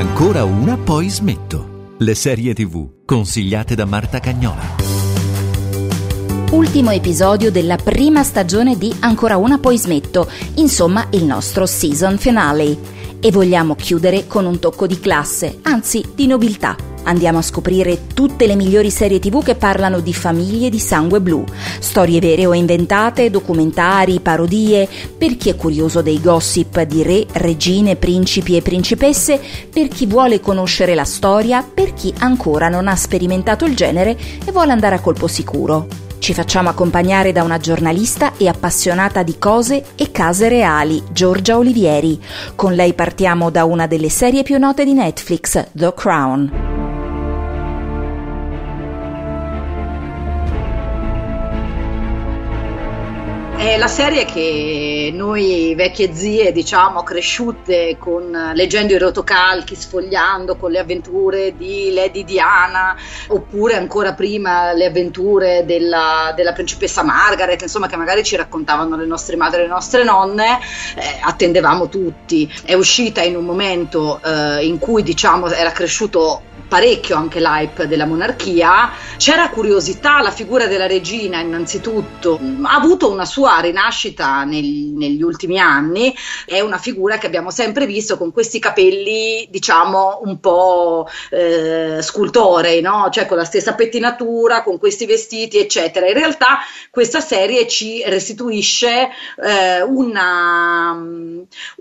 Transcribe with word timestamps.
Ancora 0.00 0.44
una, 0.44 0.78
poi 0.78 1.10
smetto. 1.10 1.96
Le 1.98 2.14
serie 2.14 2.54
tv 2.54 3.04
consigliate 3.04 3.74
da 3.74 3.84
Marta 3.84 4.18
Cagnola. 4.18 4.76
Ultimo 6.52 6.90
episodio 6.90 7.50
della 7.50 7.76
prima 7.76 8.22
stagione 8.22 8.78
di 8.78 8.96
Ancora 9.00 9.36
una, 9.36 9.58
poi 9.58 9.76
smetto. 9.76 10.26
Insomma, 10.54 11.06
il 11.10 11.24
nostro 11.24 11.66
season 11.66 12.16
finale. 12.16 12.78
E 13.20 13.30
vogliamo 13.30 13.74
chiudere 13.74 14.26
con 14.26 14.46
un 14.46 14.58
tocco 14.58 14.86
di 14.86 14.98
classe, 14.98 15.58
anzi 15.64 16.02
di 16.14 16.26
nobiltà 16.26 16.89
Andiamo 17.10 17.38
a 17.38 17.42
scoprire 17.42 18.06
tutte 18.14 18.46
le 18.46 18.54
migliori 18.54 18.88
serie 18.88 19.18
tv 19.18 19.42
che 19.42 19.56
parlano 19.56 19.98
di 19.98 20.14
famiglie 20.14 20.70
di 20.70 20.78
sangue 20.78 21.20
blu, 21.20 21.44
storie 21.80 22.20
vere 22.20 22.46
o 22.46 22.54
inventate, 22.54 23.30
documentari, 23.30 24.20
parodie, 24.20 24.88
per 25.18 25.36
chi 25.36 25.48
è 25.48 25.56
curioso 25.56 26.02
dei 26.02 26.20
gossip 26.20 26.80
di 26.82 27.02
re, 27.02 27.26
regine, 27.32 27.96
principi 27.96 28.54
e 28.54 28.62
principesse, 28.62 29.40
per 29.72 29.88
chi 29.88 30.06
vuole 30.06 30.38
conoscere 30.38 30.94
la 30.94 31.04
storia, 31.04 31.64
per 31.64 31.94
chi 31.94 32.14
ancora 32.18 32.68
non 32.68 32.86
ha 32.86 32.94
sperimentato 32.94 33.64
il 33.64 33.74
genere 33.74 34.16
e 34.46 34.52
vuole 34.52 34.70
andare 34.70 34.94
a 34.94 35.00
colpo 35.00 35.26
sicuro. 35.26 35.88
Ci 36.20 36.32
facciamo 36.32 36.68
accompagnare 36.68 37.32
da 37.32 37.42
una 37.42 37.58
giornalista 37.58 38.36
e 38.36 38.46
appassionata 38.46 39.24
di 39.24 39.36
cose 39.36 39.82
e 39.96 40.12
case 40.12 40.48
reali, 40.48 41.02
Giorgia 41.10 41.58
Olivieri. 41.58 42.22
Con 42.54 42.74
lei 42.74 42.92
partiamo 42.92 43.50
da 43.50 43.64
una 43.64 43.88
delle 43.88 44.10
serie 44.10 44.44
più 44.44 44.58
note 44.58 44.84
di 44.84 44.92
Netflix, 44.92 45.70
The 45.72 45.92
Crown. 45.92 46.69
La 53.80 53.88
serie 53.88 54.26
che 54.26 55.10
noi 55.10 55.72
vecchie 55.74 56.14
zie, 56.14 56.52
diciamo, 56.52 57.02
cresciute 57.02 57.96
con 57.98 58.52
leggendo 58.52 58.92
i 58.92 58.98
rotocalchi, 58.98 59.74
sfogliando 59.74 60.56
con 60.56 60.70
le 60.70 60.80
avventure 60.80 61.56
di 61.56 61.90
Lady 61.94 62.24
Diana, 62.24 62.94
oppure 63.28 63.76
ancora 63.76 64.12
prima 64.12 64.74
le 64.74 64.84
avventure 64.84 65.64
della, 65.64 66.34
della 66.36 66.52
principessa 66.52 67.02
Margaret, 67.02 67.62
insomma, 67.62 67.86
che 67.86 67.96
magari 67.96 68.22
ci 68.22 68.36
raccontavano 68.36 68.96
le 68.96 69.06
nostre 69.06 69.36
madri 69.36 69.60
e 69.60 69.62
le 69.62 69.68
nostre 69.68 70.04
nonne, 70.04 70.58
eh, 70.96 71.18
attendevamo 71.22 71.88
tutti. 71.88 72.52
È 72.62 72.74
uscita 72.74 73.22
in 73.22 73.34
un 73.34 73.46
momento 73.46 74.20
eh, 74.22 74.62
in 74.62 74.78
cui, 74.78 75.02
diciamo, 75.02 75.48
era 75.48 75.72
cresciuto 75.72 76.42
parecchio 76.70 77.16
anche 77.16 77.40
l'hype 77.40 77.88
della 77.88 78.06
monarchia, 78.06 78.92
c'era 79.16 79.50
curiosità, 79.50 80.22
la 80.22 80.30
figura 80.30 80.68
della 80.68 80.86
regina 80.86 81.40
innanzitutto 81.40 82.38
ha 82.62 82.74
avuto 82.76 83.10
una 83.10 83.24
sua 83.24 83.58
rinascita 83.58 84.44
nel, 84.44 84.64
negli 84.64 85.20
ultimi 85.20 85.58
anni, 85.58 86.14
è 86.46 86.60
una 86.60 86.78
figura 86.78 87.18
che 87.18 87.26
abbiamo 87.26 87.50
sempre 87.50 87.86
visto 87.86 88.16
con 88.16 88.32
questi 88.32 88.60
capelli 88.60 89.48
diciamo 89.50 90.20
un 90.22 90.38
po' 90.38 91.08
eh, 91.30 91.98
scultorei, 92.00 92.80
no? 92.80 93.08
cioè 93.10 93.26
con 93.26 93.36
la 93.36 93.44
stessa 93.44 93.74
pettinatura, 93.74 94.62
con 94.62 94.78
questi 94.78 95.06
vestiti 95.06 95.58
eccetera. 95.58 96.06
In 96.06 96.14
realtà 96.14 96.60
questa 96.90 97.20
serie 97.20 97.66
ci 97.66 98.02
restituisce 98.06 99.08
eh, 99.42 99.82
una... 99.82 100.92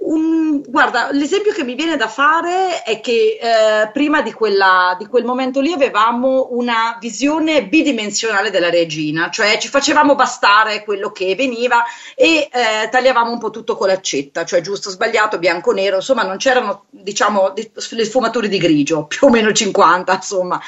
Un, 0.01 0.61
guarda, 0.67 1.09
l'esempio 1.11 1.53
che 1.53 1.63
mi 1.63 1.75
viene 1.75 1.95
da 1.95 2.07
fare 2.07 2.81
è 2.81 2.99
che 3.01 3.37
eh, 3.39 3.89
prima 3.91 4.23
di 4.23 4.33
quella 4.33 4.78
di 4.97 5.07
quel 5.07 5.25
momento 5.25 5.61
lì 5.61 5.71
avevamo 5.71 6.49
una 6.51 6.97
visione 6.99 7.65
bidimensionale 7.65 8.49
della 8.51 8.69
regina, 8.69 9.29
cioè 9.29 9.57
ci 9.57 9.67
facevamo 9.67 10.15
bastare 10.15 10.83
quello 10.83 11.11
che 11.11 11.35
veniva 11.35 11.83
e 12.15 12.49
eh, 12.51 12.89
tagliavamo 12.89 13.31
un 13.31 13.39
po' 13.39 13.49
tutto 13.49 13.75
con 13.75 13.87
l'accetta, 13.87 14.45
cioè 14.45 14.61
giusto, 14.61 14.89
sbagliato, 14.89 15.39
bianco, 15.39 15.71
nero, 15.71 15.97
insomma 15.97 16.23
non 16.23 16.37
c'erano 16.37 16.85
diciamo 16.89 17.53
le 17.55 18.05
sfumature 18.05 18.47
di 18.47 18.57
grigio, 18.57 19.05
più 19.07 19.27
o 19.27 19.29
meno 19.29 19.51
50, 19.51 20.13
insomma, 20.13 20.59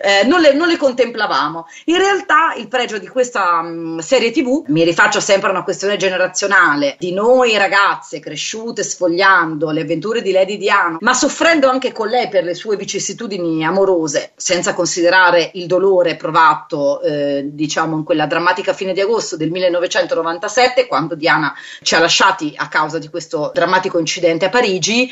eh, 0.00 0.24
non, 0.26 0.40
le, 0.40 0.52
non, 0.52 0.68
le, 0.68 0.76
contemplavamo. 0.76 1.66
In 1.86 1.98
realtà 1.98 2.54
il 2.54 2.68
pregio 2.68 2.98
di 2.98 3.08
questa 3.08 3.62
mh, 3.62 3.68
mm, 3.68 3.98
serie 3.98 4.30
tv, 4.30 4.64
mi 4.68 4.84
rifaccio 4.84 5.20
sempre 5.20 5.48
a 5.48 5.52
una 5.52 5.64
questione 5.64 5.96
generazionale, 5.96 6.96
di 6.98 7.12
noi 7.12 7.56
ragazze 7.56 8.20
cresciute 8.20 8.82
sfogliando 8.82 9.70
le 9.70 9.82
avventure 9.82 10.22
di 10.22 10.32
Lady 10.32 10.56
Diana, 10.56 10.98
ma 11.00 11.14
soffrendo 11.14 11.68
anche 11.68 11.92
con 11.92 12.08
lei 12.08 12.28
per 12.28 12.44
le 12.44 12.54
sue 12.54 12.76
vicissitudini 12.76 13.59
amorose, 13.64 14.32
senza 14.36 14.74
considerare 14.74 15.50
il 15.54 15.66
dolore 15.66 16.16
provato, 16.16 17.00
eh, 17.02 17.42
diciamo, 17.44 17.96
in 17.96 18.04
quella 18.04 18.26
drammatica 18.26 18.72
fine 18.72 18.92
di 18.92 19.00
agosto 19.00 19.36
del 19.36 19.50
1997, 19.50 20.86
quando 20.86 21.14
Diana 21.14 21.54
ci 21.82 21.94
ha 21.94 21.98
lasciati 21.98 22.52
a 22.56 22.68
causa 22.68 22.98
di 22.98 23.08
questo 23.08 23.50
drammatico 23.52 23.98
incidente 23.98 24.46
a 24.46 24.48
Parigi, 24.50 25.10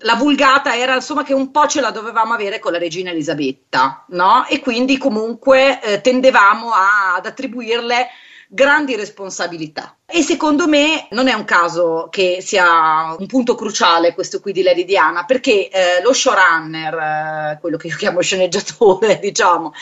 la 0.00 0.14
vulgata 0.14 0.76
era 0.76 0.94
insomma 0.94 1.22
che 1.22 1.34
un 1.34 1.50
po' 1.50 1.66
ce 1.66 1.80
la 1.80 1.90
dovevamo 1.90 2.32
avere 2.32 2.58
con 2.58 2.72
la 2.72 2.78
regina 2.78 3.10
Elisabetta, 3.10 4.04
no? 4.08 4.46
E 4.46 4.60
quindi 4.60 4.98
comunque 4.98 5.80
eh, 5.80 6.00
tendevamo 6.00 6.70
a, 6.70 7.14
ad 7.16 7.26
attribuirle 7.26 8.08
grandi 8.48 8.94
responsabilità. 8.94 9.96
E 10.16 10.22
secondo 10.22 10.68
me 10.68 11.08
non 11.10 11.26
è 11.26 11.32
un 11.32 11.44
caso 11.44 12.06
che 12.08 12.38
sia 12.40 13.16
un 13.18 13.26
punto 13.26 13.56
cruciale 13.56 14.14
questo 14.14 14.38
qui 14.38 14.52
di 14.52 14.62
Lady 14.62 14.84
Diana, 14.84 15.24
perché 15.24 15.68
eh, 15.68 16.00
lo 16.04 16.12
showrunner, 16.12 16.94
eh, 16.94 17.58
quello 17.60 17.76
che 17.76 17.88
io 17.88 17.96
chiamo 17.96 18.20
sceneggiatore, 18.20 19.18
diciamo, 19.20 19.72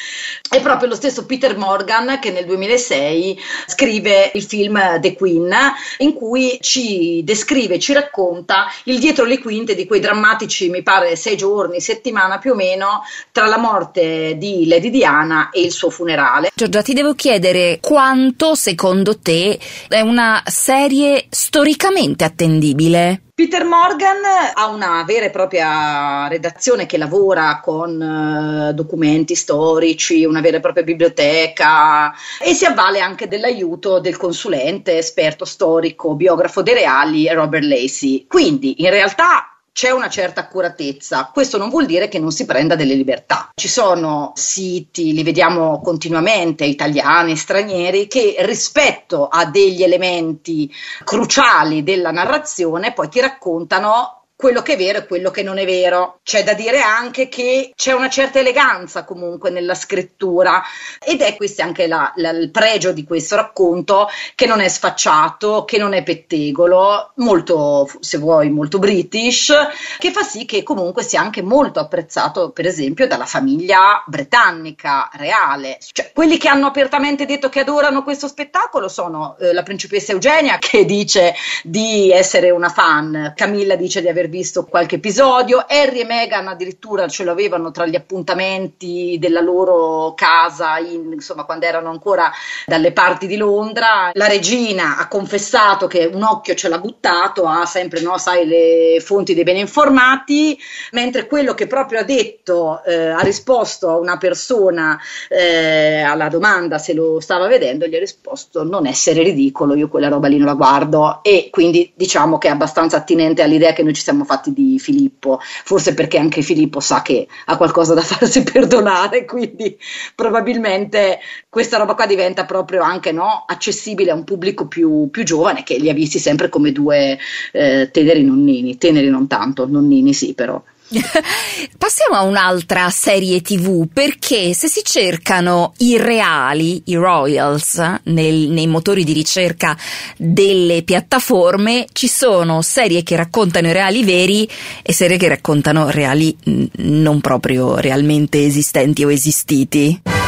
è 0.49 0.63
proprio 0.63 0.89
lo 0.89 0.95
stesso 0.95 1.27
Peter 1.27 1.55
Morgan 1.59 2.19
che 2.19 2.31
nel 2.31 2.47
2006 2.47 3.39
scrive 3.67 4.31
il 4.33 4.43
film 4.43 5.01
The 5.03 5.13
Queen, 5.17 5.55
in 5.99 6.15
cui 6.15 6.57
ci 6.63 7.21
descrive, 7.25 7.79
ci 7.79 7.93
racconta 7.93 8.73
il 8.85 8.99
dietro 9.01 9.27
le 9.27 9.39
quinte 9.39 9.75
di 9.75 9.87
quei 9.87 10.01
drammatici, 10.01 10.71
mi 10.71 10.83
pare, 10.83 11.15
sei 11.15 11.37
giorni, 11.37 11.79
settimana 11.79 12.39
più 12.39 12.53
o 12.53 12.55
meno, 12.55 13.03
tra 13.33 13.49
la 13.49 13.59
morte 13.59 14.39
di 14.39 14.67
Lady 14.67 14.89
Diana 14.89 15.51
e 15.51 15.61
il 15.61 15.73
suo 15.73 15.91
funerale. 15.91 16.49
Giorgia, 16.55 16.81
ti 16.81 16.95
devo 16.95 17.13
chiedere 17.13 17.81
quanto 17.83 18.55
secondo 18.55 19.19
te 19.19 19.59
è 19.89 20.01
un 20.01 20.21
una 20.23 20.43
serie 20.47 21.27
storicamente 21.31 22.23
attendibile. 22.23 23.23
Peter 23.35 23.65
Morgan 23.65 24.21
ha 24.55 24.69
una 24.69 25.03
vera 25.05 25.25
e 25.25 25.31
propria 25.31 26.29
redazione 26.29 26.87
che 26.87 26.97
lavora 26.97 27.61
con 27.61 28.01
uh, 28.01 28.73
documenti 28.73 29.35
storici, 29.35 30.25
una 30.25 30.41
vera 30.41 30.59
e 30.59 30.61
propria 30.61 30.85
biblioteca 30.85 32.13
e 32.41 32.55
si 32.55 32.65
avvale 32.65 33.01
anche 33.01 33.27
dell'aiuto 33.27 33.99
del 33.99 34.17
consulente 34.17 34.97
esperto 34.99 35.45
storico, 35.45 36.15
biografo 36.15 36.63
dei 36.63 36.75
reali 36.75 37.27
Robert 37.29 37.65
Lacey. 37.65 38.27
Quindi 38.29 38.83
in 38.83 38.91
realtà 38.91 39.52
c'è 39.73 39.91
una 39.91 40.09
certa 40.09 40.43
accuratezza. 40.43 41.31
Questo 41.33 41.57
non 41.57 41.71
vuol 41.71 41.87
dire 41.87 42.09
che 42.09 42.19
non 42.19 42.31
si 42.31 42.45
prenda 42.45 42.77
delle 42.77 42.95
libertà. 42.95 43.51
Ci 43.55 43.69
sono 43.69 44.33
siti, 44.35 45.13
li 45.15 45.23
vediamo 45.23 45.81
continuamente, 45.81 46.65
italiani, 46.65 47.37
stranieri, 47.37 48.07
che 48.07 48.37
rispetto 48.41 49.29
a 49.29 49.47
degli 49.47 49.83
elementi 49.83 50.71
cruciali 51.05 51.83
della 51.83 52.11
narrazione 52.11 52.93
poi 52.93 53.09
ti 53.09 53.21
raccontano 53.21 54.22
quello 54.43 54.63
che 54.63 54.73
è 54.73 54.77
vero 54.77 54.99
e 54.99 55.07
quello 55.07 55.31
che 55.31 55.45
non 55.45 55.59
è 55.59 55.65
vero. 55.65 56.19
C'è 56.25 56.43
da 56.43 56.55
dire 56.55 56.81
anche 56.81 57.29
che 57.29 57.71
c'è 57.77 57.93
una 57.93 58.09
certa 58.09 58.41
eleganza 58.41 59.05
comunque 59.05 59.51
nella 59.51 59.77
scrittura 59.77 60.61
ed 60.99 61.21
è 61.21 61.37
questo 61.37 61.63
anche 61.63 61.87
la, 61.87 62.13
la, 62.17 62.31
il 62.31 62.51
pregio 62.51 62.91
di 62.91 63.05
questo 63.05 63.37
racconto 63.37 64.09
che 64.35 64.47
non 64.47 64.61
è 64.61 64.67
sfacciato, 64.67 65.65
che 65.65 65.79
non 65.79 65.93
è 65.93 66.03
pettegolo, 66.03 67.13
molto, 67.19 67.89
se 68.01 68.19
vuoi, 68.19 68.51
molto 68.51 68.81
british, 68.81 69.53
che 69.99 70.11
fa 70.11 70.23
sì 70.23 70.45
che 70.45 70.65
comunque 70.65 71.05
sia 71.05 71.21
anche 71.21 71.41
molto 71.41 71.79
apprezzato 71.79 72.51
per 72.51 72.67
esempio 72.67 73.07
dalla 73.07 73.27
famiglia 73.27 74.03
britannica 74.09 75.09
reale. 75.13 75.79
Cioè, 75.81 76.11
quelli 76.13 76.37
che 76.37 76.49
hanno 76.49 76.67
apertamente 76.67 77.27
detto 77.27 77.49
che 77.49 77.61
adorano 77.61 78.03
questo 78.03 78.27
spettacolo 78.27 78.89
sono 78.89 79.37
eh, 79.39 79.53
la 79.53 79.63
principessa 79.63 80.11
Eugenia 80.11 80.59
che 80.59 80.85
dice 80.85 81.33
di 81.63 82.11
essere 82.11 82.51
una 82.51 82.71
fan, 82.71 83.35
Camilla 83.37 83.77
dice 83.77 84.01
di 84.01 84.09
aver 84.09 84.31
visto 84.33 84.65
qualche 84.65 84.95
episodio. 84.95 85.63
Harry 85.69 86.01
e 86.01 86.05
Meghan 86.07 86.49
addirittura 86.49 87.07
ce 87.07 87.23
l'avevano 87.23 87.71
tra 87.71 87.85
gli 87.87 87.95
appuntamenti 87.95 89.19
della 89.21 89.43
loro 89.43 90.15
casa, 90.15 90.79
in, 90.79 91.13
insomma, 91.13 91.45
quando 91.45 91.67
erano 91.67 91.91
ancora 91.91 92.33
dalle 92.65 92.93
parti 92.93 93.27
di 93.27 93.37
Londra. 93.37 94.11
La 94.15 94.27
regina 94.27 94.97
ha 94.97 95.07
confessato 95.07 95.87
che 95.87 96.11
un 96.11 96.23
occhio 96.23 96.55
ce 96.55 96.71
l'ha 96.71 96.79
buttato, 96.79 97.47
ha 97.47 97.67
sempre, 97.67 98.01
no, 98.01 98.17
sai, 98.17 98.47
le 98.47 99.01
fonti 99.05 99.35
dei 99.35 99.45
ben 99.45 99.59
informati, 99.59 100.59
mentre 100.93 101.27
quello 101.27 101.53
che 101.53 101.67
proprio 101.67 102.01
ha 102.01 102.05
detto, 102.05 102.83
eh, 102.85 103.09
ha 103.09 103.21
risposto 103.21 103.91
a 103.91 103.99
una 103.99 104.17
persona 104.17 104.99
eh, 105.29 106.01
alla 106.01 106.31
domanda 106.31 106.79
se 106.79 106.95
lo 106.95 107.21
stava 107.21 107.47
vedendo, 107.47 107.87
gli 107.87 107.95
ha 107.95 107.99
risposto 107.99 108.65
non 108.65 108.87
essere 108.87 109.23
ridicolo, 109.23 109.75
io 109.75 109.89
quella 109.89 110.09
roba 110.09 110.29
lì 110.29 110.39
non 110.39 110.47
la 110.47 110.55
guardo 110.55 111.21
e 111.23 111.49
quindi 111.51 111.93
diciamo 111.95 112.39
che 112.39 112.49
è 112.49 112.51
abbastanza 112.51 112.97
attinente 112.97 113.43
all'idea 113.43 113.73
che 113.73 113.83
noi 113.83 113.95
ci 113.95 114.01
stiamo 114.01 114.22
siamo 114.23 114.25
fatti 114.25 114.53
di 114.53 114.79
Filippo, 114.79 115.41
forse 115.43 115.95
perché 115.95 116.19
anche 116.19 116.43
Filippo 116.43 116.81
sa 116.81 117.03
che 117.03 117.27
ha 117.47 117.57
qualcosa 117.57 117.95
da 117.95 118.01
farsi 118.03 118.43
perdonare, 118.43 119.25
quindi 119.25 119.77
probabilmente 120.15 121.19
questa 121.49 121.77
roba 121.77 121.95
qua 121.95 122.07
diventa 122.07 122.45
proprio 122.45 122.83
anche 122.83 123.13
no, 123.13 123.45
accessibile 123.47 124.11
a 124.11 124.15
un 124.15 124.25
pubblico 124.25 124.67
più, 124.67 125.09
più, 125.11 125.25
giovane 125.25 125.63
che 125.63 125.77
li 125.77 125.91
ha 125.91 125.95
visti 125.95 126.19
sempre 126.19 126.49
come 126.49 126.73
due 126.73 127.19
eh, 127.53 127.91
teneri 127.93 128.25
nonnini, 128.25 128.79
teneri 128.79 129.09
non 129.09 129.27
tanto, 129.27 129.67
nonnini 129.67 130.15
sì 130.15 130.35
però. 130.35 130.63
Passiamo 131.79 132.17
a 132.17 132.23
un'altra 132.23 132.89
serie 132.91 133.41
TV 133.41 133.89
perché 133.93 134.55
se 134.55 134.69
si 134.69 134.83
cercano 134.85 135.73
i 135.79 135.97
reali, 135.97 136.83
i 136.87 136.95
royals, 136.95 137.81
nel, 138.05 138.51
nei 138.51 138.67
motori 138.67 139.05
di 139.05 139.13
ricerca 139.13 139.77
delle 140.17 140.83
piattaforme, 140.83 141.87
ci 141.93 142.09
sono 142.09 142.63
serie 142.63 143.03
che 143.03 143.17
raccontano 143.17 143.69
i 143.69 143.73
reali 143.73 144.05
veri 144.05 144.49
e 144.83 144.93
serie 144.93 145.17
che 145.17 145.29
raccontano 145.29 145.91
reali 145.91 146.37
non 146.77 147.21
proprio 147.21 147.77
realmente 147.77 148.45
esistenti 148.45 149.05
o 149.05 149.11
esistiti. 149.11 150.22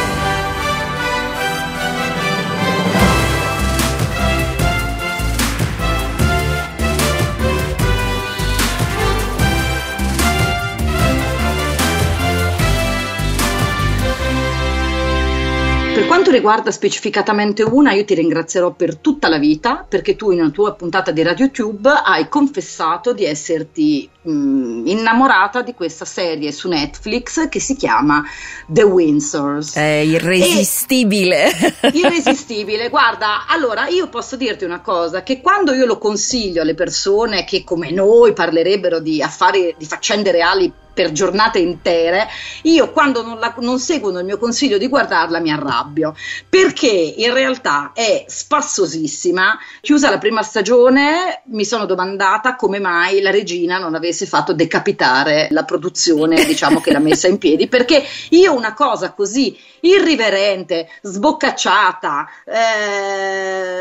Riguarda 16.35 16.71
specificatamente 16.71 17.63
una, 17.63 17.93
io 17.93 18.05
ti 18.05 18.13
ringrazierò 18.13 18.71
per 18.71 18.97
tutta 18.97 19.29
la 19.29 19.37
vita 19.37 19.85
perché 19.87 20.15
tu 20.15 20.31
in 20.31 20.41
una 20.41 20.49
tua 20.49 20.73
puntata 20.73 21.11
di 21.11 21.23
RadioTube 21.23 21.89
hai 22.03 22.27
confessato 22.27 23.13
di 23.13 23.25
esserti 23.25 24.09
mh, 24.21 24.31
mm, 24.31 24.87
innamorata 24.87 25.61
di 25.61 25.73
questa 25.73 26.05
serie 26.05 26.51
su 26.51 26.67
Netflix 26.67 27.47
che 27.49 27.59
si 27.59 27.75
chiama 27.75 28.23
The 28.67 28.83
Windsors. 28.83 29.75
È 29.75 29.81
irresistibile. 29.81 31.51
E, 31.81 31.89
irresistibile. 31.95 32.89
Guarda, 32.89 33.45
allora 33.47 33.87
io 33.87 34.07
posso 34.09 34.35
dirti 34.35 34.65
una 34.65 34.81
cosa, 34.81 35.23
che 35.23 35.41
quando 35.41 35.73
io 35.73 35.85
lo 35.85 35.97
consiglio 35.97 36.61
alle 36.61 36.75
persone 36.75 37.45
che 37.45 37.63
come 37.63 37.91
noi 37.91 38.33
parlerebbero 38.33 38.99
di 38.99 39.21
affari, 39.21 39.73
di 39.77 39.85
faccende 39.85 40.31
reali 40.31 40.71
per 40.95 41.11
giornate 41.11 41.59
intere, 41.59 42.27
io 42.63 42.91
quando 42.91 43.21
non, 43.21 43.37
la, 43.37 43.53
non, 43.59 43.77
seguono 43.79 44.19
il 44.19 44.25
mio 44.25 44.37
consiglio 44.37 44.77
di 44.77 44.87
guardarla 44.87 45.39
mi 45.39 45.51
arrabbio, 45.51 46.15
perché 46.49 46.87
in 46.87 47.33
realtà 47.33 47.91
è 47.93 48.23
spassosissima. 48.25 49.59
Chiusa 49.81 50.09
la 50.09 50.17
prima 50.17 50.41
stagione 50.41 51.41
mi 51.47 51.65
sono 51.65 51.85
domandata 51.85 52.55
come 52.55 52.79
mai 52.79 53.21
la 53.21 53.29
regina 53.29 53.77
non 53.77 53.93
avesse 53.93 54.25
fatto 54.25 54.53
decapitare 54.53 55.49
la 55.51 55.65
produzione, 55.65 56.45
diciamo 56.45 56.79
che 56.79 56.93
l'ha 56.93 56.99
messa 56.99 57.27
in 57.27 57.37
piedi, 57.37 57.67
perché 57.67 58.01
io 58.29 58.55
una 58.55 58.73
cosa 58.73 59.11
così 59.11 59.55
irriverente, 59.81 60.87
sboccacciata, 61.01 62.27
eh, 62.45 63.75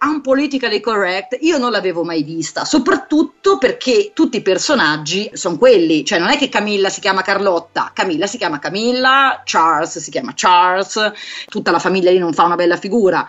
unpolitically 0.00 0.78
correct, 0.80 1.36
io 1.40 1.58
non 1.58 1.72
l'avevo 1.72 2.04
mai 2.04 2.22
vista, 2.22 2.64
soprattutto 2.64 3.58
perché 3.58 4.12
tutti 4.14 4.36
i 4.38 4.42
personaggi 4.42 5.30
sono 5.34 5.58
quelli 5.58 5.87
quelli, 5.88 6.04
cioè 6.04 6.18
non 6.18 6.28
è 6.28 6.36
che 6.36 6.48
Camilla 6.48 6.90
si 6.90 7.00
chiama 7.00 7.22
Carlotta, 7.22 7.90
Camilla 7.94 8.26
si 8.26 8.36
chiama 8.36 8.58
Camilla, 8.58 9.42
Charles 9.44 9.98
si 9.98 10.10
chiama 10.10 10.32
Charles, 10.34 11.12
tutta 11.48 11.70
la 11.70 11.78
famiglia 11.78 12.10
lì 12.10 12.18
non 12.18 12.34
fa 12.34 12.44
una 12.44 12.56
bella 12.56 12.76
figura 12.76 13.28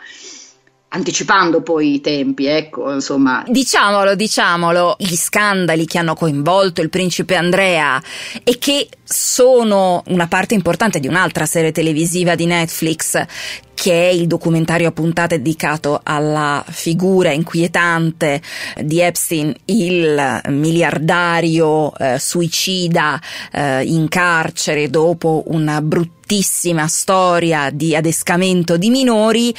anticipando 0.89 1.61
poi 1.61 1.95
i 1.95 2.01
tempi, 2.01 2.45
ecco, 2.45 2.91
insomma. 2.91 3.43
Diciamolo, 3.47 4.15
diciamolo, 4.15 4.95
gli 4.99 5.15
scandali 5.15 5.85
che 5.85 5.97
hanno 5.97 6.15
coinvolto 6.15 6.81
il 6.81 6.89
principe 6.89 7.35
Andrea 7.35 8.01
e 8.43 8.57
che 8.57 8.87
sono 9.03 10.03
una 10.07 10.27
parte 10.27 10.53
importante 10.53 10.99
di 10.99 11.07
un'altra 11.07 11.45
serie 11.45 11.71
televisiva 11.71 12.35
di 12.35 12.45
Netflix 12.45 13.25
che 13.73 14.09
è 14.09 14.11
il 14.11 14.27
documentario 14.27 14.89
a 14.89 14.91
puntate 14.91 15.37
dedicato 15.37 16.01
alla 16.03 16.63
figura 16.67 17.31
inquietante 17.31 18.41
di 18.81 18.99
Epstein, 18.99 19.55
il 19.65 20.41
miliardario 20.49 21.95
eh, 21.95 22.19
suicida 22.19 23.21
eh, 23.53 23.83
in 23.85 24.09
carcere 24.09 24.89
dopo 24.89 25.43
una 25.47 25.81
bruttissima 25.81 26.87
storia 26.87 27.69
di 27.71 27.95
adescamento 27.95 28.75
di 28.75 28.89
minori, 28.89 29.55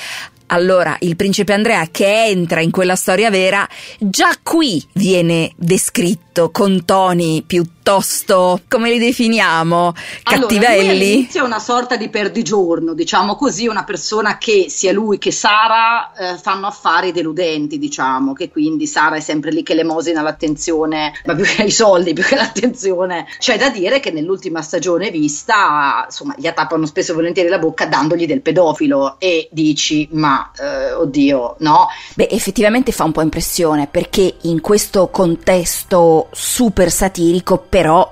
allora, 0.53 0.97
il 1.01 1.17
principe 1.17 1.53
Andrea 1.53 1.87
che 1.91 2.27
entra 2.27 2.61
in 2.61 2.71
quella 2.71 2.97
storia 2.97 3.31
vera, 3.31 3.69
già 3.99 4.35
qui 4.43 4.85
viene 4.95 5.53
descritto 5.57 6.51
con 6.51 6.85
toni 6.85 7.45
piuttosto, 7.47 8.61
come 8.69 8.91
li 8.91 8.99
definiamo, 8.99 9.93
cattivelli? 10.23 11.29
Allora, 11.29 11.33
è 11.33 11.41
una 11.41 11.59
sorta 11.59 11.97
di 11.97 12.09
perdigiorno, 12.09 12.95
diciamo 12.95 13.37
così, 13.37 13.67
una 13.67 13.85
persona 13.85 14.39
che 14.39 14.67
sia 14.69 14.93
lui 14.93 15.19
che 15.19 15.31
Sara 15.31 16.13
eh, 16.13 16.39
fanno 16.39 16.67
affari 16.67 17.13
deludenti, 17.13 17.79
diciamo, 17.79 18.33
che 18.33 18.51
quindi 18.51 18.87
Sara 18.87 19.17
è 19.17 19.21
sempre 19.21 19.53
lì 19.53 19.63
che 19.63 19.75
lemosina 19.75 20.23
l'attenzione, 20.23 21.13
ma 21.27 21.35
più 21.35 21.45
che 21.45 21.63
i 21.63 21.71
soldi, 21.71 22.13
più 22.13 22.25
che 22.25 22.37
l'attenzione. 22.37 23.27
C'è 23.39 23.57
da 23.57 23.71
dire 23.71 24.01
che 24.01 24.11
nell'ultima 24.11 24.63
stagione 24.63 25.11
vista, 25.11 26.03
insomma, 26.07 26.35
gli 26.37 26.47
attappano 26.47 26.87
spesso 26.87 27.13
e 27.13 27.15
volentieri 27.15 27.49
la 27.49 27.59
bocca 27.59 27.87
dandogli 27.87 28.27
del 28.27 28.43
pedofilo 28.43 29.19
e 29.19 29.49
dici, 29.53 30.09
ma 30.13 30.40
eh, 30.59 30.93
oddio, 30.93 31.57
no? 31.59 31.89
Beh, 32.15 32.29
effettivamente 32.31 32.93
fa 32.93 33.05
un 33.05 33.13
po' 33.13 33.23
impressione 33.23 33.87
perché 33.87 34.37
in 34.43 34.61
questo 34.61 35.09
contesto 35.09 36.29
super 36.33 36.91
satirico 36.91 37.59
però 37.59 38.09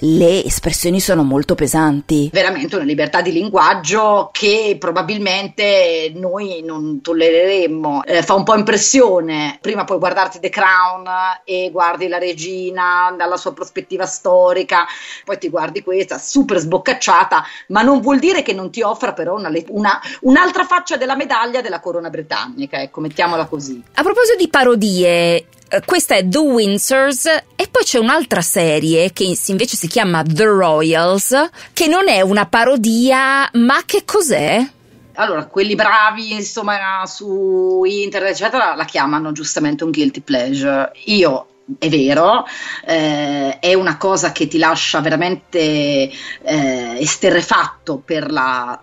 le 0.00 0.44
espressioni 0.44 1.00
sono 1.00 1.22
molto 1.22 1.54
pesanti. 1.54 2.30
Veramente 2.32 2.76
una 2.76 2.84
libertà 2.84 3.20
di 3.20 3.32
linguaggio 3.32 4.30
che 4.32 4.76
probabilmente 4.78 6.12
noi 6.14 6.62
non 6.64 7.00
tollereremmo. 7.00 8.04
Eh, 8.04 8.22
fa 8.22 8.34
un 8.34 8.44
po' 8.44 8.56
impressione. 8.56 9.58
Prima 9.60 9.84
puoi 9.84 9.98
guardarti 9.98 10.40
The 10.40 10.48
Crown 10.48 11.04
e 11.44 11.70
guardi 11.70 12.08
la 12.08 12.18
regina 12.18 13.14
dalla 13.16 13.36
sua 13.36 13.52
prospettiva 13.52 14.06
storica, 14.06 14.86
poi 15.24 15.38
ti 15.38 15.48
guardi 15.48 15.82
questa 15.82 16.18
super 16.18 16.58
sboccacciata, 16.58 17.44
ma 17.68 17.82
non 17.82 18.00
vuol 18.00 18.18
dire 18.18 18.42
che 18.42 18.52
non 18.52 18.70
ti 18.70 18.82
offra 18.82 19.12
però 19.12 19.36
una, 19.36 19.50
una, 19.68 20.00
un'altra 20.22 20.64
faccia 20.64 20.96
della 20.96 21.16
medaglia 21.16 21.60
della 21.60 21.80
corona 21.80 22.10
britannica, 22.10 22.80
ecco, 22.80 23.00
mettiamola 23.00 23.46
così. 23.46 23.82
A 23.94 24.02
proposito 24.02 24.36
di 24.36 24.48
parodie, 24.48 25.46
questa 25.84 26.16
è 26.16 26.26
The 26.26 26.38
Windsors 26.38 27.26
e 27.26 27.68
poi 27.70 27.84
c'è 27.84 27.98
un'altra 27.98 28.40
serie 28.40 29.12
che 29.12 29.36
invece 29.46 29.76
si 29.76 29.86
chiama 29.86 30.22
The 30.24 30.44
Royals, 30.44 31.50
che 31.72 31.86
non 31.86 32.08
è 32.08 32.20
una 32.22 32.46
parodia, 32.46 33.48
ma 33.52 33.80
che 33.84 34.04
cos'è? 34.04 34.68
Allora, 35.14 35.46
quelli 35.46 35.74
bravi, 35.74 36.32
insomma, 36.32 37.04
su 37.06 37.82
internet, 37.84 38.32
eccetera, 38.32 38.74
la 38.74 38.84
chiamano 38.84 39.32
giustamente 39.32 39.84
un 39.84 39.90
guilty 39.90 40.20
pleasure. 40.20 40.92
Io 41.04 41.46
è 41.78 41.88
vero, 41.88 42.46
eh, 42.86 43.58
è 43.58 43.74
una 43.74 43.96
cosa 43.96 44.32
che 44.32 44.48
ti 44.48 44.58
lascia 44.58 45.00
veramente 45.00 45.58
eh, 45.58 46.96
esterrefatto 46.98 48.02
per 48.04 48.30
la 48.30 48.80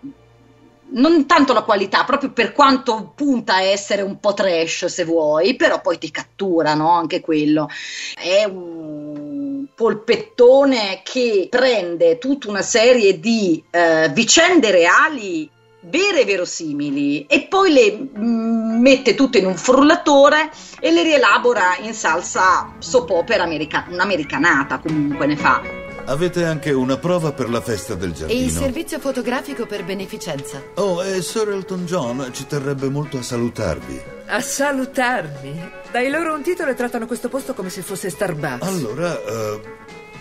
non 0.89 1.25
tanto 1.25 1.53
la 1.53 1.63
qualità, 1.63 2.03
proprio 2.03 2.31
per 2.31 2.51
quanto 2.51 3.11
punta 3.15 3.55
a 3.55 3.61
essere 3.61 4.01
un 4.01 4.19
po' 4.19 4.33
trash 4.33 4.85
se 4.85 5.03
vuoi, 5.03 5.55
però 5.55 5.81
poi 5.81 5.97
ti 5.97 6.11
cattura, 6.11 6.73
no? 6.73 6.91
Anche 6.91 7.21
quello. 7.21 7.69
È 8.15 8.43
un 8.45 9.65
polpettone 9.75 11.01
che 11.03 11.47
prende 11.49 12.17
tutta 12.17 12.49
una 12.49 12.61
serie 12.61 13.19
di 13.19 13.63
eh, 13.69 14.09
vicende 14.13 14.71
reali 14.71 15.49
vere 15.81 16.21
e 16.21 16.25
verosimili 16.25 17.25
e 17.27 17.43
poi 17.43 17.71
le 17.71 18.09
mm, 18.17 18.81
mette 18.81 19.15
tutte 19.15 19.37
in 19.37 19.45
un 19.45 19.55
frullatore 19.55 20.49
e 20.79 20.91
le 20.91 21.03
rielabora 21.03 21.77
in 21.81 21.93
salsa 21.93 22.73
soap 22.79 23.11
opera 23.11 23.43
americana, 23.43 23.93
un'americanata 23.93 24.79
comunque 24.79 25.25
ne 25.27 25.37
fa. 25.37 25.76
Avete 26.07 26.45
anche 26.45 26.71
una 26.71 26.95
prova 26.97 27.33
per 27.33 27.49
la 27.49 27.59
festa 27.59 27.93
del 27.93 28.13
giardino. 28.13 28.39
E 28.39 28.43
il 28.45 28.49
servizio 28.49 28.97
fotografico 28.97 29.65
per 29.65 29.83
beneficenza. 29.83 30.63
Oh, 30.75 31.03
e 31.03 31.21
Sir 31.21 31.49
Elton 31.49 31.85
John 31.85 32.29
ci 32.31 32.47
terrebbe 32.47 32.87
molto 32.87 33.17
a 33.17 33.21
salutarvi. 33.21 34.01
A 34.27 34.39
salutarmi? 34.39 35.69
Dai 35.91 36.09
loro 36.09 36.33
un 36.33 36.43
titolo 36.43 36.71
e 36.71 36.75
trattano 36.75 37.07
questo 37.07 37.27
posto 37.27 37.53
come 37.53 37.69
se 37.69 37.81
fosse 37.81 38.09
Starbucks. 38.09 38.65
Allora, 38.65 39.11
uh, 39.11 39.61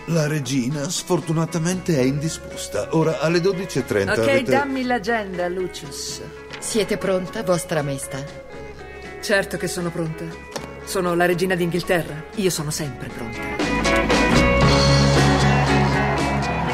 la 0.07 0.27
regina 0.27 0.89
sfortunatamente 0.89 1.97
è 1.97 2.01
indisposta. 2.01 2.89
Ora 2.91 3.21
alle 3.21 3.39
12.30 3.39 4.09
Ok, 4.09 4.17
avete... 4.17 4.51
dammi 4.51 4.83
l'agenda, 4.83 5.47
Lucius. 5.47 6.19
Siete 6.59 6.97
pronta, 6.97 7.43
vostra 7.43 7.81
maestà? 7.81 8.21
Certo 9.21 9.55
che 9.55 9.67
sono 9.69 9.89
pronta. 9.89 10.25
Sono 10.83 11.15
la 11.15 11.25
regina 11.25 11.55
d'Inghilterra. 11.55 12.25
Io 12.35 12.49
sono 12.49 12.71
sempre 12.71 13.07
pronta 13.07 13.56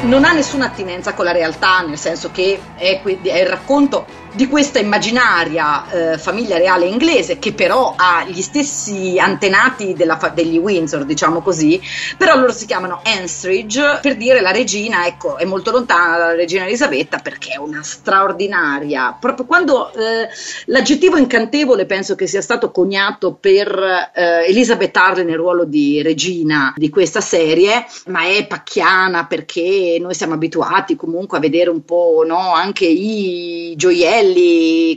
non 0.04 0.24
ha 0.24 0.32
nessuna 0.32 0.66
attinenza 0.66 1.14
con 1.14 1.24
la 1.24 1.32
realtà, 1.32 1.80
nel 1.80 1.98
senso 1.98 2.30
che 2.30 2.60
è, 2.76 3.00
è 3.02 3.40
il 3.40 3.46
racconto 3.46 4.06
di 4.34 4.48
questa 4.48 4.80
immaginaria 4.80 6.12
eh, 6.12 6.18
famiglia 6.18 6.58
reale 6.58 6.86
inglese 6.86 7.38
che 7.38 7.52
però 7.52 7.94
ha 7.96 8.24
gli 8.26 8.42
stessi 8.42 9.16
antenati 9.18 9.94
fa- 10.18 10.28
degli 10.28 10.58
Windsor, 10.58 11.04
diciamo 11.04 11.40
così, 11.40 11.80
però 12.18 12.36
loro 12.36 12.52
si 12.52 12.66
chiamano 12.66 13.00
Anstridge 13.04 14.00
per 14.02 14.16
dire 14.16 14.40
la 14.40 14.50
regina, 14.50 15.06
ecco, 15.06 15.36
è 15.36 15.44
molto 15.44 15.70
lontana 15.70 16.18
dalla 16.18 16.34
regina 16.34 16.66
Elisabetta 16.66 17.18
perché 17.18 17.52
è 17.52 17.58
una 17.58 17.82
straordinaria. 17.82 19.16
Proprio 19.18 19.46
quando 19.46 19.92
eh, 19.92 20.28
l'aggettivo 20.66 21.16
incantevole 21.16 21.86
penso 21.86 22.14
che 22.14 22.26
sia 22.26 22.40
stato 22.40 22.70
coniato 22.70 23.34
per 23.34 23.68
eh, 24.14 24.46
Elizabeth 24.48 24.96
Harley 24.96 25.24
nel 25.24 25.36
ruolo 25.36 25.64
di 25.64 26.02
regina 26.02 26.72
di 26.76 26.90
questa 26.90 27.20
serie, 27.20 27.86
ma 28.06 28.24
è 28.24 28.46
pacchiana 28.46 29.26
perché 29.26 29.96
noi 30.00 30.14
siamo 30.14 30.34
abituati 30.34 30.96
comunque 30.96 31.38
a 31.38 31.40
vedere 31.40 31.70
un 31.70 31.84
po' 31.84 32.24
no, 32.26 32.52
anche 32.52 32.86
i 32.86 33.74
gioielli, 33.76 34.22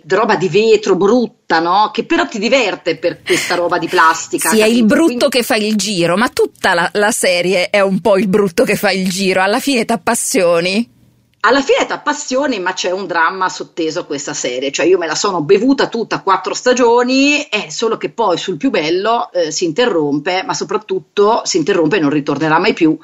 roba 0.07 0.35
di 0.35 0.49
vetro 0.49 0.95
brutta, 0.95 1.59
no? 1.59 1.91
Che 1.93 2.03
però 2.05 2.27
ti 2.27 2.39
diverte 2.39 2.97
per 2.97 3.21
questa 3.23 3.55
roba 3.55 3.77
di 3.77 3.87
plastica. 3.87 4.49
Sì, 4.49 4.57
capito? 4.57 4.75
è 4.75 4.77
il 4.77 4.85
brutto 4.85 5.05
Quindi... 5.05 5.29
che 5.29 5.43
fa 5.43 5.55
il 5.55 5.75
giro, 5.75 6.17
ma 6.17 6.29
tutta 6.29 6.73
la, 6.73 6.89
la 6.93 7.11
serie 7.11 7.69
è 7.69 7.79
un 7.81 7.99
po' 8.01 8.17
il 8.17 8.27
brutto 8.27 8.63
che 8.63 8.75
fa 8.75 8.91
il 8.91 9.09
giro. 9.09 9.41
Alla 9.41 9.59
fine 9.59 9.85
t'appassioni. 9.85 10.95
Alla 11.39 11.61
fine 11.61 11.85
ti 11.85 11.91
appassioni, 11.91 12.59
ma 12.59 12.73
c'è 12.73 12.91
un 12.91 13.05
dramma 13.05 13.47
sotteso 13.47 14.01
a 14.01 14.05
questa 14.05 14.33
serie, 14.33 14.71
cioè 14.71 14.87
io 14.87 14.97
me 14.97 15.05
la 15.05 15.15
sono 15.15 15.41
bevuta 15.41 15.87
tutta 15.87 16.21
quattro 16.21 16.53
stagioni, 16.53 17.47
è 17.47 17.69
solo 17.69 17.95
che 17.95 18.09
poi 18.09 18.37
sul 18.37 18.57
più 18.57 18.71
bello 18.71 19.31
eh, 19.31 19.51
si 19.51 19.63
interrompe, 19.63 20.43
ma 20.43 20.53
soprattutto 20.53 21.41
si 21.45 21.57
interrompe 21.57 21.97
e 21.97 21.99
non 21.99 22.09
ritornerà 22.09 22.57
mai 22.57 22.73
più, 22.73 22.97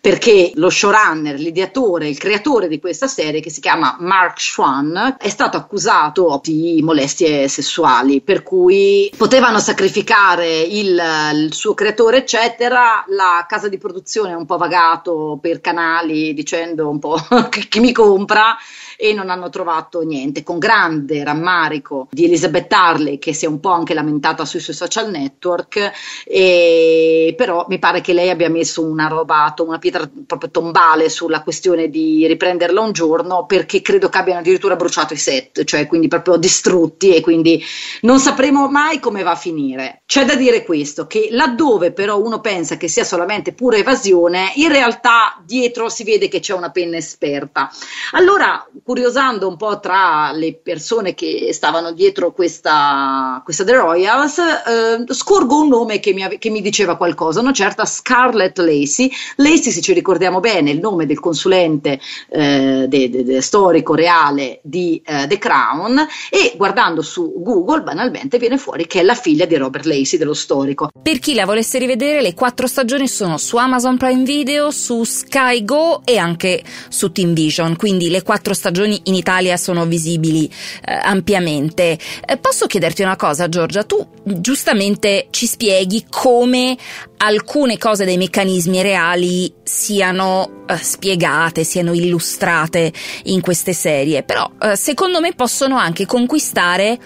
perché 0.00 0.52
lo 0.54 0.70
showrunner, 0.70 1.38
l'ideatore, 1.38 2.08
il 2.08 2.16
creatore 2.16 2.68
di 2.68 2.78
questa 2.78 3.08
serie, 3.08 3.40
che 3.40 3.50
si 3.50 3.60
chiama 3.60 3.96
Mark 3.98 4.40
Schwann, 4.40 4.96
è 5.18 5.28
stato 5.28 5.56
accusato 5.56 6.40
di 6.42 6.80
molestie 6.82 7.48
sessuali, 7.48 8.20
per 8.22 8.44
cui 8.44 9.12
potevano 9.16 9.58
sacrificare 9.58 10.60
il, 10.60 11.02
il 11.34 11.52
suo 11.52 11.74
creatore, 11.74 12.18
eccetera, 12.18 13.04
la 13.08 13.44
casa 13.48 13.68
di 13.68 13.78
produzione 13.78 14.32
ha 14.32 14.38
un 14.38 14.46
po' 14.46 14.56
vagato 14.56 15.38
per 15.42 15.60
canali 15.60 16.32
dicendo 16.32 16.88
un 16.88 16.98
po' 17.00 17.18
che 17.50 17.79
mi 17.80 17.92
compra 17.92 18.56
e 19.00 19.14
non 19.14 19.30
hanno 19.30 19.48
trovato 19.48 20.02
niente, 20.02 20.42
con 20.42 20.58
grande 20.58 21.24
rammarico 21.24 22.08
di 22.10 22.26
Elizabeth 22.26 22.70
Harley 22.70 23.18
che 23.18 23.32
si 23.32 23.46
è 23.46 23.48
un 23.48 23.58
po' 23.58 23.70
anche 23.70 23.94
lamentata 23.94 24.44
sui 24.44 24.60
suoi 24.60 24.76
social 24.76 25.10
network, 25.10 25.92
e, 26.26 27.34
però 27.36 27.64
mi 27.68 27.78
pare 27.78 28.02
che 28.02 28.12
lei 28.12 28.28
abbia 28.28 28.50
messo 28.50 28.84
una 28.84 29.08
roba, 29.08 29.54
una 29.58 29.78
pietra 29.78 30.08
proprio 30.26 30.50
tombale 30.50 31.08
sulla 31.08 31.42
questione 31.42 31.88
di 31.88 32.26
riprenderla 32.26 32.80
un 32.80 32.92
giorno 32.92 33.46
perché 33.46 33.80
credo 33.80 34.10
che 34.10 34.18
abbiano 34.18 34.40
addirittura 34.40 34.76
bruciato 34.76 35.14
i 35.14 35.16
set, 35.18 35.64
cioè 35.64 35.86
quindi 35.86 36.08
proprio 36.08 36.36
distrutti 36.36 37.14
e 37.14 37.22
quindi 37.22 37.62
non 38.02 38.18
sapremo 38.18 38.68
mai 38.68 39.00
come 39.00 39.22
va 39.22 39.30
a 39.30 39.36
finire. 39.36 40.02
C'è 40.04 40.26
da 40.26 40.34
dire 40.34 40.62
questo, 40.64 41.06
che 41.06 41.28
laddove 41.30 41.92
però 41.92 42.20
uno 42.20 42.40
pensa 42.40 42.76
che 42.76 42.88
sia 42.88 43.04
solamente 43.04 43.54
pura 43.54 43.78
evasione, 43.78 44.52
in 44.56 44.68
realtà 44.68 45.40
dietro 45.44 45.88
si 45.88 46.04
vede 46.04 46.28
che 46.28 46.40
c'è 46.40 46.52
una 46.52 46.70
penna 46.70 46.98
esperta. 46.98 47.70
Allora, 48.12 48.66
curiosando 48.90 49.46
un 49.46 49.56
po' 49.56 49.78
tra 49.78 50.32
le 50.32 50.52
persone 50.60 51.14
che 51.14 51.50
stavano 51.52 51.92
dietro 51.92 52.32
questa, 52.32 53.40
questa 53.44 53.62
The 53.62 53.76
Royals, 53.76 54.38
eh, 54.38 55.14
scorgo 55.14 55.60
un 55.60 55.68
nome 55.68 56.00
che 56.00 56.12
mi, 56.12 56.26
che 56.38 56.50
mi, 56.50 56.60
diceva 56.60 56.96
qualcosa, 56.96 57.38
una 57.38 57.52
certa 57.52 57.84
Scarlett 57.84 58.58
Lacey. 58.58 59.08
Lacey, 59.36 59.70
se 59.70 59.80
ci 59.80 59.92
ricordiamo 59.92 60.40
bene, 60.40 60.72
il 60.72 60.80
nome 60.80 61.06
del 61.06 61.20
consulente 61.20 62.00
eh, 62.30 62.86
de, 62.88 63.10
de, 63.10 63.22
de 63.22 63.40
storico 63.40 63.94
reale 63.94 64.58
di 64.64 65.00
eh, 65.06 65.28
The 65.28 65.38
Crown 65.38 66.04
e 66.28 66.54
guardando 66.56 67.00
su 67.00 67.32
Google 67.36 67.82
banalmente 67.82 68.38
viene 68.38 68.58
fuori 68.58 68.88
che 68.88 68.98
è 68.98 69.02
la 69.04 69.14
figlia 69.14 69.44
di 69.44 69.54
Robert 69.54 69.84
Lacey, 69.84 70.18
dello 70.18 70.34
storico. 70.34 70.88
Per 71.00 71.20
chi 71.20 71.34
la 71.34 71.46
volesse 71.46 71.78
rivedere, 71.78 72.22
le 72.22 72.34
quattro 72.34 72.66
stagioni 72.66 73.06
sono 73.06 73.38
su 73.38 73.56
Amazon 73.56 73.96
Prime 73.96 74.24
Video, 74.24 74.72
su 74.72 75.04
Sky 75.04 75.64
Go 75.64 76.02
e 76.04 76.18
anche 76.18 76.64
su 76.88 77.12
Team 77.12 77.34
Vision, 77.34 77.76
quindi 77.76 78.10
le 78.10 78.24
quattro 78.24 78.52
stagioni 78.52 78.78
stagioni 78.80 79.00
in 79.04 79.14
Italia 79.14 79.56
sono 79.56 79.84
visibili 79.84 80.46
eh, 80.84 80.98
ampiamente. 81.02 81.98
Eh, 82.24 82.36
posso 82.38 82.66
chiederti 82.66 83.02
una 83.02 83.16
cosa, 83.16 83.48
Giorgia? 83.48 83.84
Tu 83.84 84.06
giustamente 84.24 85.26
ci 85.30 85.46
spieghi 85.46 86.06
come 86.08 86.76
alcune 87.18 87.76
cose 87.76 88.04
dei 88.04 88.16
meccanismi 88.16 88.80
reali 88.82 89.52
siano 89.62 90.64
eh, 90.66 90.76
spiegate, 90.76 91.64
siano 91.64 91.92
illustrate 91.92 92.92
in 93.24 93.40
queste 93.40 93.72
serie, 93.72 94.22
però 94.22 94.50
eh, 94.60 94.76
secondo 94.76 95.20
me 95.20 95.34
possono 95.34 95.76
anche 95.76 96.06
conquistare 96.06 96.98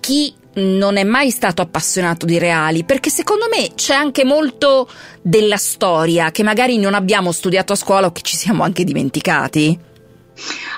chi 0.00 0.32
non 0.54 0.96
è 0.96 1.04
mai 1.04 1.30
stato 1.30 1.62
appassionato 1.62 2.26
di 2.26 2.38
reali, 2.38 2.82
perché 2.84 3.10
secondo 3.10 3.46
me 3.48 3.74
c'è 3.74 3.94
anche 3.94 4.24
molto 4.24 4.88
della 5.22 5.56
storia 5.56 6.32
che 6.32 6.42
magari 6.42 6.78
non 6.78 6.94
abbiamo 6.94 7.30
studiato 7.30 7.74
a 7.74 7.76
scuola 7.76 8.06
o 8.08 8.12
che 8.12 8.22
ci 8.22 8.36
siamo 8.36 8.64
anche 8.64 8.82
dimenticati. 8.82 9.86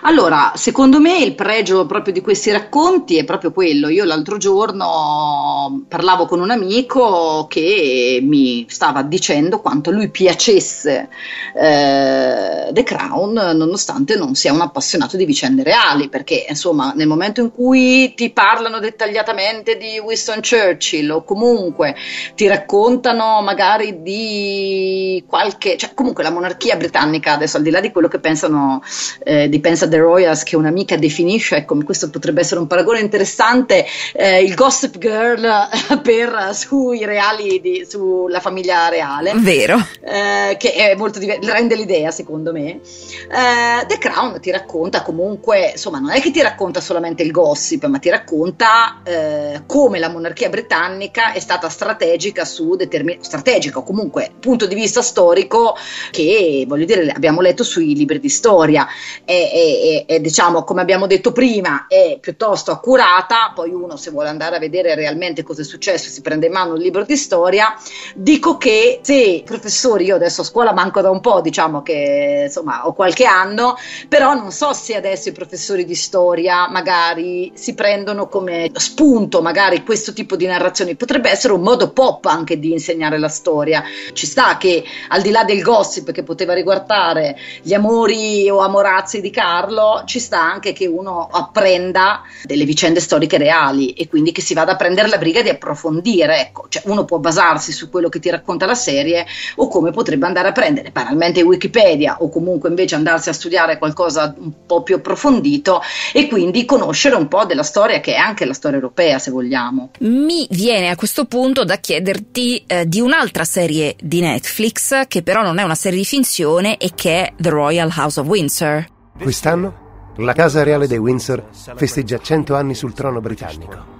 Allora, 0.03 0.53
secondo 0.55 0.99
me 0.99 1.19
il 1.19 1.35
pregio 1.35 1.85
proprio 1.85 2.15
di 2.15 2.23
questi 2.23 2.51
racconti 2.51 3.17
è 3.17 3.25
proprio 3.25 3.53
quello. 3.53 3.89
Io 3.89 4.05
l'altro 4.05 4.39
giorno 4.39 5.85
parlavo 5.89 6.25
con 6.25 6.41
un 6.41 6.51
amico 6.51 7.47
che 7.49 8.21
mi 8.23 8.65
stava 8.69 9.03
dicendo 9.03 9.61
quanto 9.61 9.91
lui 9.91 10.09
piacesse 10.09 11.11
eh, 11.55 12.71
The 12.73 12.83
Crown, 12.83 13.33
nonostante 13.33 14.17
non 14.17 14.35
sia 14.35 14.55
un 14.55 14.63
appassionato 14.63 15.19
di 15.19 15.27
vicende 15.27 15.63
reali, 15.63 16.09
perché 16.09 16.47
insomma 16.49 16.93
nel 16.97 17.07
momento 17.07 17.43
in 17.43 17.53
cui 17.53 18.15
ti 18.15 18.31
parlano 18.31 18.79
dettagliatamente 18.79 19.77
di 19.77 19.99
Winston 19.99 20.41
Churchill 20.41 21.11
o 21.11 21.25
comunque 21.25 21.95
ti 22.35 22.47
raccontano 22.47 23.43
magari 23.43 24.01
di 24.01 25.23
qualche, 25.27 25.77
cioè 25.77 25.93
comunque 25.93 26.23
la 26.23 26.31
monarchia 26.31 26.77
britannica, 26.77 27.33
adesso 27.33 27.59
al 27.59 27.63
di 27.63 27.71
là 27.71 27.81
di 27.81 27.93
quello 27.93 28.09
che 28.09 28.19
pensano 28.19 28.83
eh, 29.25 29.49
di 29.51 29.61
Pensa 29.61 29.89
The 29.91 29.99
Royals 29.99 30.43
che 30.45 30.57
un'amica 30.57 30.97
definisce, 30.97 31.57
ecco, 31.57 31.77
questo 31.85 32.09
potrebbe 32.09 32.41
essere 32.41 32.61
un 32.61 32.67
paragone 32.67 33.01
interessante, 33.01 33.85
eh, 34.15 34.43
il 34.43 34.55
Gossip 34.55 34.97
Girl 34.97 35.69
per, 36.03 36.51
sui 36.55 37.05
reali, 37.05 37.61
di, 37.61 37.87
sulla 37.87 38.41
famiglia 38.41 38.89
reale. 38.89 39.33
Vero. 39.35 39.77
Eh, 40.03 40.57
che 40.59 40.73
è 40.73 40.95
molto 40.95 41.19
diverso, 41.19 41.53
rende 41.53 41.75
l'idea 41.75 42.11
secondo 42.11 42.53
me. 42.53 42.71
Eh, 42.71 43.87
The 43.87 43.99
Crown 43.99 44.41
ti 44.41 44.51
racconta 44.51 45.03
comunque, 45.03 45.73
insomma, 45.73 45.99
non 45.99 46.11
è 46.11 46.21
che 46.21 46.31
ti 46.31 46.41
racconta 46.41 46.81
solamente 46.81 47.23
il 47.23 47.31
gossip, 47.31 47.85
ma 47.87 47.99
ti 47.99 48.09
racconta 48.09 49.03
eh, 49.05 49.63
come 49.67 49.99
la 49.99 50.09
monarchia 50.09 50.49
britannica 50.49 51.33
è 51.33 51.41
stata 51.41 51.69
strategica 51.69 52.45
su 52.45 52.77
determinati, 52.77 53.25
strategica 53.25 53.79
o 53.79 53.83
comunque 53.83 54.31
punto 54.41 54.67
di 54.67 54.75
vista 54.75 55.03
storico 55.03 55.77
che, 56.11 56.65
voglio 56.67 56.85
dire, 56.85 57.11
abbiamo 57.11 57.41
letto 57.41 57.65
sui 57.65 57.95
libri 57.95 58.21
di 58.21 58.29
storia. 58.29 58.87
È 59.25 59.41
è, 59.41 59.80
è, 59.81 60.05
è, 60.07 60.21
diciamo, 60.21 60.63
come 60.63 60.83
abbiamo 60.83 61.07
detto 61.07 61.33
prima, 61.33 61.87
è 61.89 62.19
piuttosto 62.21 62.71
accurata, 62.71 63.53
poi 63.55 63.71
uno 63.71 63.97
se 63.97 64.11
vuole 64.11 64.29
andare 64.29 64.57
a 64.57 64.59
vedere 64.59 64.95
realmente 64.95 65.43
cosa 65.43 65.63
è 65.63 65.65
successo 65.65 66.11
si 66.11 66.21
prende 66.21 66.47
in 66.47 66.53
mano 66.53 66.75
il 66.75 66.83
libro 66.83 67.05
di 67.05 67.17
storia, 67.17 67.75
dico 68.15 68.59
che 68.59 69.01
se 69.03 69.43
professori, 69.45 70.05
io 70.05 70.17
adesso 70.17 70.43
a 70.43 70.45
scuola 70.45 70.73
manco 70.73 71.01
da 71.01 71.11
un 71.11 71.21
po', 71.21 71.41
diciamo 71.41 71.83
che 71.83 72.43
insomma 72.47 72.87
ho 72.87 72.93
qualche 72.93 73.25
anno, 73.25 73.77
però 74.09 74.35
non 74.35 74.53
so 74.53 74.73
se 74.73 74.95
adesso 74.95 75.31
i 75.31 75.33
professori 75.33 75.85
di 75.85 75.95
storia 75.95 76.69
magari 76.69 77.53
si 77.55 77.75
prendono 77.75 78.29
come 78.29 78.71
spunto 78.75 79.41
magari 79.41 79.83
questo 79.85 80.13
tipo 80.13 80.37
di 80.37 80.47
narrazioni, 80.47 80.97
potrebbe 80.97 81.31
essere 81.31 81.55
un 81.55 81.63
modo 81.63 81.91
pop 81.91 82.27
anche 82.27 82.59
di 82.59 82.73
insegnare 82.73 83.19
la 83.19 83.29
storia, 83.29 83.83
ci 84.13 84.27
sta 84.27 84.57
che 84.59 84.85
al 85.09 85.23
di 85.23 85.31
là 85.31 85.45
del 85.45 85.63
gossip 85.63 86.13
che 86.13 86.23
poteva 86.23 86.53
riguardare 86.53 87.37
gli 87.63 87.73
amori 87.73 88.49
o 88.51 88.59
amorazzi 88.59 89.21
di 89.21 89.31
di 89.31 89.37
Carlo 89.71 90.03
ci 90.05 90.19
sta 90.19 90.43
anche 90.43 90.73
che 90.73 90.87
uno 90.87 91.29
apprenda 91.31 92.23
delle 92.45 92.65
vicende 92.65 92.99
storiche 92.99 93.39
reali 93.39 93.93
e 93.93 94.09
quindi 94.09 94.33
che 94.33 94.43
si 94.43 94.53
vada 94.53 94.73
a 94.73 94.77
prendere 94.77 95.09
la 95.09 95.17
briga 95.17 95.43
di 95.43 95.49
approfondire. 95.49 96.41
Ecco, 96.41 96.67
cioè 96.69 96.83
uno 96.87 97.05
può 97.05 97.19
basarsi 97.19 97.71
su 97.71 97.89
quello 97.89 98.09
che 98.09 98.19
ti 98.19 98.29
racconta 98.29 98.67
la 98.67 98.75
serie 98.75 99.25
o 99.57 99.69
come 99.69 99.93
potrebbe 99.93 100.27
andare 100.27 100.49
a 100.49 100.53
prendere 100.53 100.91
banalmente 100.91 101.43
Wikipedia 101.43 102.17
o 102.21 102.29
comunque 102.29 102.69
invece 102.69 102.97
andarsi 102.97 103.29
a 103.29 103.33
studiare 103.33 103.79
qualcosa 103.79 104.35
un 104.37 104.67
po' 104.67 104.83
più 104.83 104.97
approfondito 104.97 105.81
e 106.13 106.27
quindi 106.27 106.65
conoscere 106.65 107.15
un 107.15 107.29
po' 107.29 107.45
della 107.45 107.63
storia 107.63 108.01
che 108.01 108.15
è 108.15 108.19
anche 108.19 108.45
la 108.45 108.55
storia 108.55 108.79
europea 108.79 109.21
se 109.21 109.31
vogliamo. 109.31 109.91
Mi 110.01 110.47
viene 110.51 110.91
a 110.91 110.97
questo 110.97 111.27
punto 111.27 111.65
da 111.65 111.77
chiederti 111.77 112.65
eh, 112.67 112.89
di 112.89 113.01
un'altra 113.01 113.45
serie 113.45 113.95
di 114.01 114.21
Netflix 114.21 115.07
che 115.07 115.23
però 115.23 115.43
non 115.43 115.59
è 115.59 115.63
una 115.63 115.75
serie 115.77 115.99
di 115.99 116.05
finzione 116.05 116.77
e 116.77 116.91
che 116.95 117.23
è 117.23 117.33
The 117.37 117.51
Royal 117.51 117.93
House 117.95 118.19
of 118.19 118.27
Windsor. 118.27 118.99
Quest'anno 119.21 119.89
la 120.17 120.33
Casa 120.33 120.63
Reale 120.63 120.87
dei 120.87 120.99
Windsor 120.99 121.47
festeggia 121.51 122.19
100 122.19 122.55
anni 122.55 122.75
sul 122.75 122.95
trono 122.95 123.21
britannico. 123.21 123.99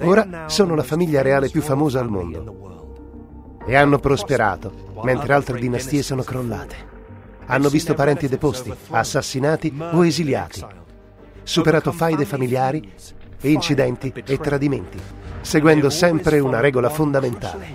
Ora 0.00 0.48
sono 0.48 0.74
la 0.74 0.82
famiglia 0.82 1.22
reale 1.22 1.48
più 1.48 1.62
famosa 1.62 2.00
al 2.00 2.10
mondo 2.10 3.58
e 3.66 3.76
hanno 3.76 3.98
prosperato 3.98 4.92
mentre 5.02 5.32
altre 5.32 5.58
dinastie 5.58 6.02
sono 6.02 6.22
crollate. 6.22 6.92
Hanno 7.46 7.68
visto 7.68 7.94
parenti 7.94 8.28
deposti, 8.28 8.72
assassinati 8.90 9.74
o 9.92 10.04
esiliati. 10.04 10.64
superato 11.42 11.92
faide 11.92 12.24
familiari 12.24 12.92
incidenti 13.42 14.12
e 14.24 14.38
tradimenti, 14.38 14.98
seguendo 15.40 15.90
sempre 15.90 16.40
una 16.40 16.60
regola 16.60 16.88
fondamentale. 16.88 17.66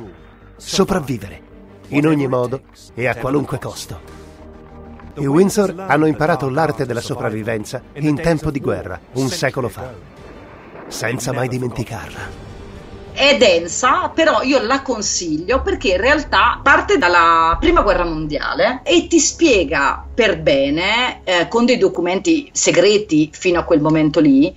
Sopravvivere, 0.55 1.41
in 1.89 2.07
ogni 2.07 2.27
modo 2.27 2.61
e 2.93 3.07
a 3.07 3.15
qualunque 3.15 3.59
costo. 3.59 4.18
I 5.19 5.25
Windsor 5.25 5.75
hanno 5.87 6.05
imparato 6.05 6.49
l'arte 6.49 6.85
della 6.85 7.01
sopravvivenza 7.01 7.81
in 7.93 8.15
tempo 8.15 8.51
di 8.51 8.59
guerra, 8.59 8.99
un 9.13 9.27
secolo 9.27 9.69
fa, 9.69 9.93
senza 10.87 11.31
mai 11.33 11.47
dimenticarla 11.47 12.48
è 13.19 13.35
densa, 13.35 14.07
però 14.15 14.43
io 14.43 14.61
la 14.61 14.81
consiglio 14.81 15.61
perché 15.61 15.89
in 15.89 15.97
realtà 15.97 16.57
parte 16.63 16.97
dalla 16.97 17.57
prima 17.59 17.81
guerra 17.81 18.05
mondiale 18.05 18.79
e 18.85 19.07
ti 19.07 19.19
spiega 19.19 20.05
per 20.13 20.39
bene, 20.39 21.19
eh, 21.25 21.49
con 21.49 21.65
dei 21.65 21.77
documenti 21.77 22.49
segreti 22.53 23.29
fino 23.33 23.59
a 23.59 23.63
quel 23.63 23.81
momento 23.81 24.21
lì, 24.21 24.55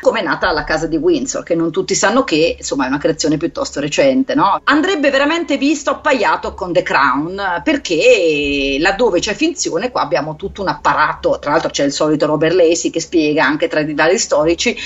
come 0.00 0.20
è 0.20 0.22
nata 0.24 0.50
la 0.50 0.64
casa 0.64 0.86
di 0.86 0.96
Windsor, 0.96 1.44
che 1.44 1.54
non 1.54 1.70
tutti 1.70 1.94
sanno 1.94 2.24
che 2.24 2.56
insomma 2.58 2.86
è 2.86 2.88
una 2.88 2.98
creazione 2.98 3.36
piuttosto 3.36 3.78
recente. 3.78 4.34
No? 4.34 4.60
Andrebbe 4.64 5.10
veramente 5.10 5.56
visto 5.56 5.90
appaiato 5.90 6.54
con 6.54 6.72
The 6.72 6.82
Crown, 6.82 7.60
perché 7.62 8.76
laddove 8.80 9.20
c'è 9.20 9.34
finzione, 9.34 9.90
qua 9.92 10.00
abbiamo 10.00 10.34
tutto 10.34 10.62
un 10.62 10.68
apparato. 10.68 11.38
Tra 11.38 11.52
l'altro 11.52 11.70
c'è 11.70 11.84
il 11.84 11.92
solito 11.92 12.26
Robert 12.26 12.54
Lacey 12.54 12.90
che 12.90 13.00
spiega 13.00 13.44
anche 13.44 13.68
tra 13.68 13.80
i 13.80 13.94
vari 13.94 14.18
storici, 14.18 14.76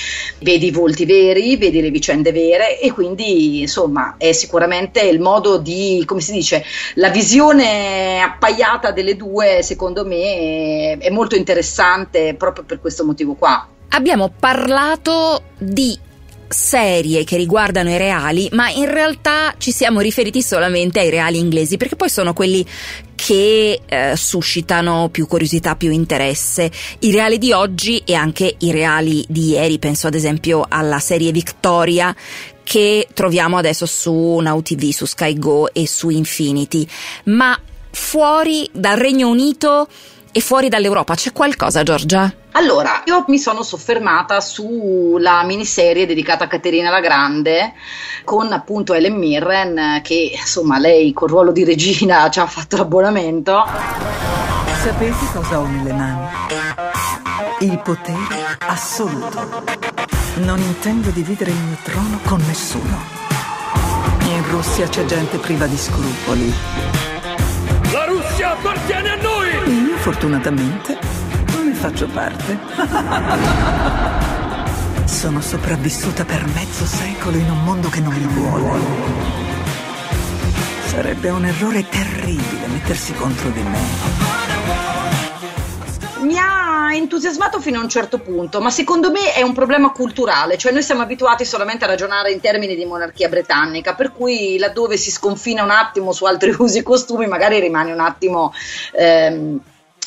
vedi 0.40 0.66
i 0.66 0.70
volti 0.72 1.06
veri, 1.06 1.56
vedi 1.56 1.80
le 1.80 1.90
vicende 1.90 2.32
vere, 2.32 2.80
e 2.80 2.92
quindi 2.92 3.13
insomma 3.22 4.14
è 4.18 4.32
sicuramente 4.32 5.00
il 5.00 5.20
modo 5.20 5.58
di, 5.58 6.02
come 6.06 6.20
si 6.20 6.32
dice, 6.32 6.64
la 6.94 7.10
visione 7.10 8.20
appaiata 8.20 8.90
delle 8.90 9.16
due, 9.16 9.62
secondo 9.62 10.04
me, 10.04 10.98
è 10.98 11.10
molto 11.10 11.36
interessante 11.36 12.34
proprio 12.34 12.64
per 12.64 12.80
questo 12.80 13.04
motivo 13.04 13.34
qua. 13.34 13.68
Abbiamo 13.90 14.32
parlato 14.38 15.42
di 15.58 15.96
serie 16.54 17.24
che 17.24 17.36
riguardano 17.36 17.90
i 17.90 17.98
reali, 17.98 18.48
ma 18.52 18.70
in 18.70 18.90
realtà 18.90 19.54
ci 19.58 19.72
siamo 19.72 20.00
riferiti 20.00 20.40
solamente 20.40 21.00
ai 21.00 21.10
reali 21.10 21.38
inglesi, 21.38 21.76
perché 21.76 21.96
poi 21.96 22.08
sono 22.08 22.32
quelli 22.32 22.64
che 23.14 23.80
eh, 23.84 24.12
suscitano 24.16 25.08
più 25.10 25.26
curiosità, 25.26 25.74
più 25.76 25.90
interesse. 25.90 26.70
I 27.00 27.10
reali 27.10 27.38
di 27.38 27.52
oggi 27.52 28.02
e 28.04 28.14
anche 28.14 28.54
i 28.58 28.70
reali 28.70 29.24
di 29.28 29.50
ieri, 29.50 29.78
penso 29.78 30.06
ad 30.06 30.14
esempio 30.14 30.64
alla 30.68 31.00
serie 31.00 31.32
Victoria 31.32 32.14
che 32.62 33.08
troviamo 33.12 33.58
adesso 33.58 33.84
su 33.84 34.38
Now 34.38 34.62
TV, 34.62 34.90
su 34.90 35.04
Sky 35.04 35.36
Go 35.38 35.72
e 35.74 35.86
su 35.86 36.08
Infinity, 36.08 36.86
ma 37.24 37.58
fuori 37.90 38.68
dal 38.72 38.96
Regno 38.96 39.28
Unito 39.28 39.88
e 40.32 40.40
fuori 40.40 40.68
dall'Europa 40.68 41.14
c'è 41.14 41.32
qualcosa, 41.32 41.82
Giorgia? 41.82 42.43
Allora, 42.56 43.02
io 43.06 43.24
mi 43.26 43.38
sono 43.38 43.64
soffermata 43.64 44.40
sulla 44.40 45.42
miniserie 45.42 46.06
dedicata 46.06 46.44
a 46.44 46.46
Caterina 46.46 46.88
la 46.88 47.00
Grande 47.00 47.72
con 48.22 48.52
appunto 48.52 48.94
Ellen 48.94 49.16
Mirren 49.16 50.00
che 50.04 50.32
insomma 50.38 50.78
lei 50.78 51.12
col 51.12 51.30
ruolo 51.30 51.50
di 51.50 51.64
regina 51.64 52.30
ci 52.30 52.38
ha 52.38 52.46
fatto 52.46 52.76
l'abbonamento. 52.76 53.64
Sapete 54.82 55.26
cosa 55.32 55.58
ho 55.58 55.66
nelle 55.66 55.92
mani? 55.92 56.26
Il 57.58 57.80
potere 57.80 58.56
assoluto. 58.58 59.64
Non 60.36 60.60
intendo 60.60 61.10
dividere 61.10 61.50
il 61.50 61.56
mio 61.56 61.78
trono 61.82 62.20
con 62.24 62.40
nessuno. 62.46 63.02
In 64.26 64.48
Russia 64.50 64.88
c'è 64.88 65.04
gente 65.06 65.38
priva 65.38 65.66
di 65.66 65.76
scrupoli. 65.76 66.54
La 67.90 68.04
Russia 68.04 68.52
appartiene 68.52 69.10
a 69.10 69.16
noi! 69.16 69.88
Io 69.88 69.96
fortunatamente 69.96 70.93
faccio 71.84 72.06
parte. 72.08 72.58
Sono 75.04 75.42
sopravvissuta 75.42 76.24
per 76.24 76.46
mezzo 76.46 76.86
secolo 76.86 77.36
in 77.36 77.50
un 77.50 77.62
mondo 77.62 77.90
che 77.90 78.00
non 78.00 78.14
mi 78.14 78.24
vuole. 78.24 78.80
Sarebbe 80.86 81.28
un 81.28 81.44
errore 81.44 81.86
terribile 81.86 82.68
mettersi 82.68 83.12
contro 83.12 83.50
di 83.50 83.62
me 83.62 84.32
mi 86.20 86.38
ha 86.38 86.94
entusiasmato 86.94 87.60
fino 87.60 87.80
a 87.80 87.82
un 87.82 87.88
certo 87.90 88.18
punto, 88.18 88.58
ma 88.62 88.70
secondo 88.70 89.10
me 89.10 89.34
è 89.34 89.42
un 89.42 89.52
problema 89.52 89.90
culturale, 89.90 90.56
cioè 90.56 90.72
noi 90.72 90.82
siamo 90.82 91.02
abituati 91.02 91.44
solamente 91.44 91.84
a 91.84 91.88
ragionare 91.88 92.32
in 92.32 92.40
termini 92.40 92.74
di 92.74 92.86
monarchia 92.86 93.28
britannica, 93.28 93.94
per 93.94 94.10
cui 94.10 94.56
laddove 94.56 94.96
si 94.96 95.10
sconfina 95.10 95.62
un 95.62 95.68
attimo 95.68 96.12
su 96.12 96.24
altri 96.24 96.54
usi 96.56 96.78
e 96.78 96.82
costumi 96.82 97.26
magari 97.26 97.60
rimane 97.60 97.92
un 97.92 98.00
attimo... 98.00 98.54
Ehm, 98.92 99.60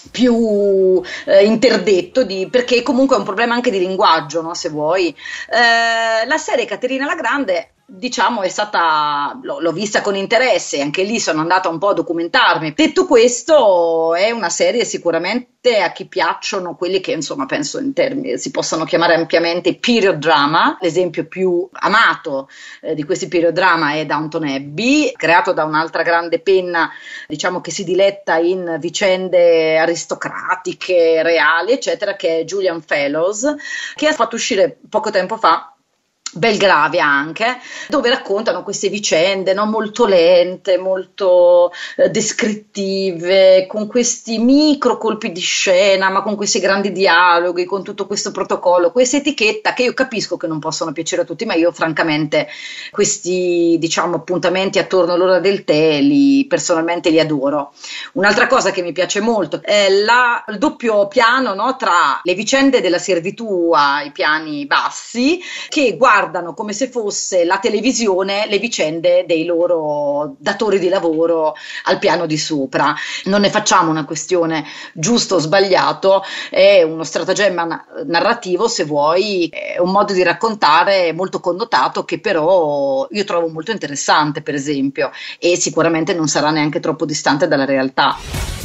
più 0.09 1.01
eh, 1.25 1.45
interdetto 1.45 2.23
di, 2.23 2.47
perché 2.49 2.81
comunque 2.81 3.15
è 3.15 3.19
un 3.19 3.25
problema 3.25 3.53
anche 3.53 3.71
di 3.71 3.79
linguaggio, 3.79 4.41
no, 4.41 4.53
se 4.53 4.69
vuoi. 4.69 5.09
Eh, 5.09 6.25
la 6.25 6.37
serie 6.37 6.65
Caterina 6.65 7.05
la 7.05 7.15
Grande 7.15 7.71
diciamo 7.89 8.41
è 8.41 8.49
stata 8.49 9.39
l'ho, 9.41 9.61
l'ho, 9.61 9.71
vista 9.71 10.01
con 10.01 10.17
interesse 10.17 10.81
anche 10.81 11.03
lì 11.03 11.21
sono 11.21 11.39
andata 11.39 11.69
un 11.69 11.79
po' 11.79 11.89
a 11.89 11.93
documentarmi. 11.93 12.73
Detto 12.75 13.05
questo 13.05 14.13
è 14.13 14.29
una 14.31 14.49
serie 14.49 14.83
sicuramente 14.83 15.77
a 15.79 15.91
chi 15.93 16.05
piacciono 16.05 16.75
quelli 16.75 16.99
che 16.99 17.13
insomma 17.13 17.45
penso 17.45 17.79
in 17.79 17.93
termini 17.93 18.37
si 18.37 18.51
possano 18.51 18.83
chiamare 18.83 19.15
ampiamente 19.15 19.75
period 19.77 20.17
drama. 20.17 20.77
L'esempio 20.81 21.27
più 21.27 21.67
amato 21.71 22.49
eh, 22.81 22.93
di 22.93 23.05
questi 23.05 23.29
period 23.29 23.53
drama 23.53 23.93
è 23.93 24.05
Downton 24.05 24.43
Abbey 24.43 25.13
creato 25.13 25.53
da 25.53 25.63
un'altra 25.63 26.03
grande 26.03 26.39
penna 26.39 26.91
diciamo 27.25 27.61
che 27.61 27.71
si 27.71 27.85
diletta 27.85 28.35
in 28.35 28.77
vicende 28.81 29.77
aristocratiche 29.77 31.23
reali 31.23 31.71
eccetera 31.71 32.17
che 32.17 32.39
è 32.39 32.43
Julian 32.43 32.81
Fellows 32.81 33.55
che 33.95 34.07
ha 34.07 34.13
fatto 34.13 34.35
uscire 34.35 34.77
poco 34.89 35.09
tempo 35.09 35.37
fa 35.37 35.71
Belgravia 36.37 37.05
anche, 37.05 37.57
dove 37.87 38.09
raccontano 38.09 38.63
queste 38.63 38.89
vicende 38.89 39.53
no? 39.53 39.65
molto 39.65 40.05
lente, 40.05 40.77
molto 40.77 41.71
eh, 41.95 42.09
descrittive, 42.09 43.65
con 43.67 43.87
questi 43.87 44.37
micro 44.37 44.97
colpi 44.97 45.31
di 45.31 45.39
scena, 45.39 46.09
ma 46.09 46.21
con 46.21 46.35
questi 46.35 46.59
grandi 46.59 46.91
dialoghi, 46.91 47.65
con 47.65 47.83
tutto 47.83 48.05
questo 48.07 48.31
protocollo, 48.31 48.91
questa 48.91 49.17
etichetta 49.17 49.73
che 49.73 49.83
io 49.83 49.93
capisco 49.93 50.37
che 50.37 50.47
non 50.47 50.59
possono 50.59 50.91
piacere 50.91 51.23
a 51.23 51.25
tutti, 51.25 51.45
ma 51.45 51.55
io 51.55 51.71
francamente 51.71 52.47
questi 52.91 53.77
diciamo 53.79 54.17
appuntamenti 54.17 54.79
attorno 54.79 55.13
all'ora 55.13 55.39
del 55.39 55.63
tè 55.63 56.01
li, 56.01 56.45
personalmente 56.47 57.09
li 57.09 57.19
adoro. 57.19 57.73
Un'altra 58.13 58.47
cosa 58.47 58.71
che 58.71 58.81
mi 58.81 58.91
piace 58.91 59.19
molto 59.21 59.59
è 59.63 59.89
la, 59.89 60.43
il 60.47 60.57
doppio 60.57 61.07
piano 61.07 61.53
no? 61.53 61.75
tra 61.75 62.19
le 62.23 62.33
vicende 62.33 62.81
della 62.81 62.99
servitù 62.99 63.71
ai 63.73 64.11
piani 64.11 64.65
bassi 64.65 65.39
che 65.69 65.95
guardano 65.97 66.26
guardano 66.27 66.53
come 66.53 66.73
se 66.73 66.89
fosse 66.89 67.45
la 67.45 67.57
televisione 67.57 68.47
le 68.49 68.59
vicende 68.59 69.23
dei 69.25 69.45
loro 69.45 70.35
datori 70.39 70.77
di 70.77 70.89
lavoro 70.89 71.53
al 71.85 71.99
piano 71.99 72.25
di 72.25 72.37
sopra. 72.37 72.93
Non 73.25 73.41
ne 73.41 73.49
facciamo 73.49 73.89
una 73.89 74.05
questione 74.05 74.65
giusto 74.93 75.35
o 75.35 75.39
sbagliato, 75.39 76.23
è 76.49 76.83
uno 76.83 77.05
stratagemma 77.05 77.85
narrativo, 78.05 78.67
se 78.67 78.83
vuoi, 78.83 79.47
è 79.47 79.79
un 79.79 79.91
modo 79.91 80.11
di 80.11 80.23
raccontare 80.23 81.13
molto 81.13 81.39
connotato 81.39 82.03
che 82.03 82.19
però 82.19 83.07
io 83.09 83.23
trovo 83.23 83.47
molto 83.47 83.71
interessante, 83.71 84.41
per 84.41 84.53
esempio, 84.53 85.11
e 85.39 85.55
sicuramente 85.55 86.13
non 86.13 86.27
sarà 86.27 86.49
neanche 86.51 86.81
troppo 86.81 87.05
distante 87.05 87.47
dalla 87.47 87.65
realtà. 87.65 88.56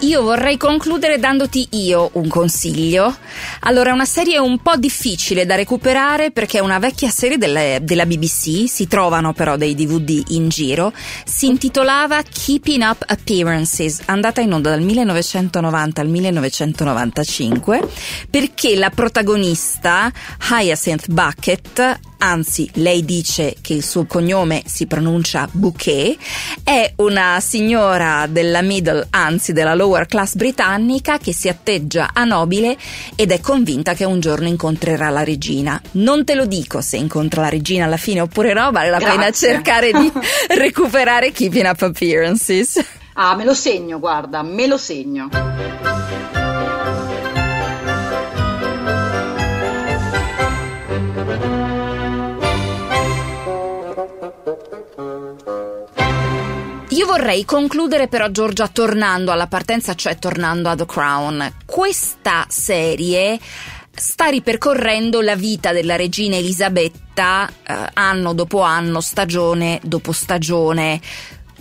Io 0.00 0.22
vorrei 0.22 0.56
concludere 0.56 1.18
dandoti 1.18 1.68
io 1.72 2.08
un 2.14 2.26
consiglio. 2.26 3.14
Allora, 3.60 3.90
è 3.90 3.92
una 3.92 4.06
serie 4.06 4.38
un 4.38 4.58
po' 4.60 4.76
difficile 4.76 5.44
da 5.44 5.56
recuperare 5.56 6.30
perché 6.30 6.56
è 6.56 6.62
una 6.62 6.78
vecchia 6.78 7.10
serie 7.10 7.36
delle, 7.36 7.80
della 7.82 8.06
BBC, 8.06 8.66
si 8.66 8.86
trovano 8.88 9.34
però 9.34 9.56
dei 9.56 9.74
DVD 9.74 10.22
in 10.28 10.48
giro. 10.48 10.94
Si 11.26 11.46
intitolava 11.46 12.22
Keeping 12.22 12.82
Up 12.82 13.04
Appearances, 13.06 14.00
andata 14.06 14.40
in 14.40 14.54
onda 14.54 14.70
dal 14.70 14.80
1990 14.80 16.00
al 16.00 16.08
1995, 16.08 17.88
perché 18.30 18.76
la 18.76 18.88
protagonista, 18.88 20.10
Hyacinth 20.50 21.08
Bucket, 21.08 22.08
anzi 22.20 22.70
lei 22.74 23.04
dice 23.04 23.56
che 23.60 23.72
il 23.74 23.84
suo 23.84 24.04
cognome 24.06 24.62
si 24.66 24.86
pronuncia 24.86 25.48
Bouquet, 25.50 26.16
è 26.62 26.92
una 26.96 27.38
signora 27.40 28.26
della 28.28 28.62
middle, 28.62 29.06
anzi 29.10 29.52
della 29.52 29.74
lower 29.74 30.06
class 30.06 30.34
britannica 30.34 31.18
che 31.18 31.32
si 31.32 31.48
atteggia 31.48 32.10
a 32.12 32.24
nobile 32.24 32.76
ed 33.16 33.30
è 33.30 33.40
convinta 33.40 33.94
che 33.94 34.04
un 34.04 34.20
giorno 34.20 34.48
incontrerà 34.48 35.08
la 35.08 35.24
regina. 35.24 35.80
Non 35.92 36.24
te 36.24 36.34
lo 36.34 36.46
dico 36.46 36.80
se 36.80 36.96
incontra 36.96 37.42
la 37.42 37.48
regina 37.48 37.86
alla 37.86 37.96
fine 37.96 38.20
oppure 38.20 38.52
no, 38.52 38.70
vale 38.70 38.90
la 38.90 38.98
Grazie. 38.98 39.16
pena 39.18 39.30
cercare 39.30 39.92
di 39.92 40.12
recuperare 40.56 41.32
Keeping 41.32 41.66
Up 41.66 41.82
Appearances. 41.82 42.84
Ah, 43.14 43.34
me 43.34 43.44
lo 43.44 43.54
segno, 43.54 43.98
guarda, 43.98 44.42
me 44.42 44.66
lo 44.66 44.76
segno. 44.76 45.28
Vorrei 57.10 57.44
concludere 57.44 58.06
però 58.06 58.28
Giorgia 58.28 58.68
tornando 58.68 59.32
alla 59.32 59.48
partenza, 59.48 59.94
cioè 59.94 60.16
tornando 60.16 60.68
a 60.68 60.76
The 60.76 60.86
Crown. 60.86 61.54
Questa 61.66 62.46
serie 62.48 63.36
sta 63.92 64.26
ripercorrendo 64.26 65.20
la 65.20 65.34
vita 65.34 65.72
della 65.72 65.96
regina 65.96 66.36
Elisabetta 66.36 67.48
eh, 67.48 67.90
anno 67.94 68.32
dopo 68.32 68.60
anno, 68.60 69.00
stagione 69.00 69.80
dopo 69.82 70.12
stagione 70.12 71.00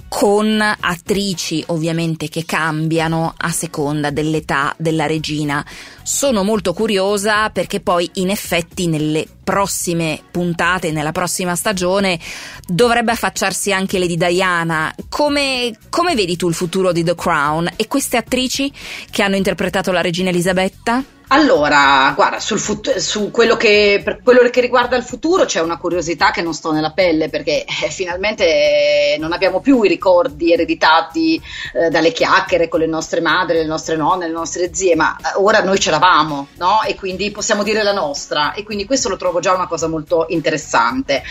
con 0.09 0.59
attrici 0.59 1.63
ovviamente 1.67 2.27
che 2.27 2.43
cambiano 2.43 3.33
a 3.37 3.51
seconda 3.51 4.09
dell'età 4.09 4.73
della 4.77 5.05
regina. 5.05 5.65
Sono 6.03 6.43
molto 6.43 6.73
curiosa 6.73 7.49
perché 7.51 7.79
poi 7.79 8.09
in 8.15 8.29
effetti 8.29 8.87
nelle 8.87 9.25
prossime 9.43 10.19
puntate, 10.31 10.91
nella 10.91 11.11
prossima 11.11 11.55
stagione, 11.55 12.19
dovrebbe 12.67 13.11
affacciarsi 13.11 13.71
anche 13.71 13.99
Lady 13.99 14.17
Diana. 14.17 14.93
Come, 15.07 15.77
come 15.89 16.15
vedi 16.15 16.35
tu 16.35 16.49
il 16.49 16.55
futuro 16.55 16.91
di 16.91 17.03
The 17.03 17.15
Crown 17.15 17.69
e 17.75 17.87
queste 17.87 18.17
attrici 18.17 18.71
che 19.11 19.21
hanno 19.21 19.35
interpretato 19.35 19.91
la 19.91 20.01
regina 20.01 20.29
Elisabetta? 20.29 21.17
Allora, 21.31 22.11
guarda, 22.15 22.39
sul 22.39 22.57
fut- 22.57 22.95
su 22.95 23.29
quello 23.29 23.55
che, 23.55 24.01
per 24.03 24.19
quello 24.23 24.49
che 24.49 24.61
riguarda 24.61 24.95
il 24.95 25.03
futuro 25.03 25.45
c'è 25.45 25.61
una 25.61 25.77
curiosità 25.77 26.31
che 26.31 26.41
non 26.41 26.55
sto 26.55 26.71
nella 26.71 26.91
pelle 26.91 27.29
perché 27.29 27.65
eh, 27.65 27.89
finalmente 27.91 29.15
non 29.19 29.31
abbiamo 29.31 29.59
più 29.59 29.83
i 29.83 29.87
ricordi 29.87 30.51
ereditati 30.51 31.39
eh, 31.73 31.89
dalle 31.91 32.13
chiacchiere 32.13 32.67
con 32.67 32.79
le 32.79 32.87
nostre 32.87 33.21
madri, 33.21 33.57
le 33.57 33.67
nostre 33.67 33.95
nonne, 33.95 34.25
le 34.25 34.33
nostre 34.33 34.73
zie, 34.73 34.95
ma 34.95 35.15
eh, 35.17 35.33
ora 35.35 35.61
noi 35.61 35.77
c'eravamo, 35.77 36.47
no? 36.57 36.81
E 36.81 36.95
quindi 36.95 37.29
possiamo 37.29 37.61
dire 37.61 37.83
la 37.83 37.93
nostra 37.93 38.53
e 38.53 38.63
quindi 38.63 38.85
questo 38.85 39.07
lo 39.07 39.15
trovo 39.15 39.39
già 39.39 39.53
una 39.53 39.67
cosa 39.67 39.87
molto 39.87 40.25
interessante. 40.29 41.21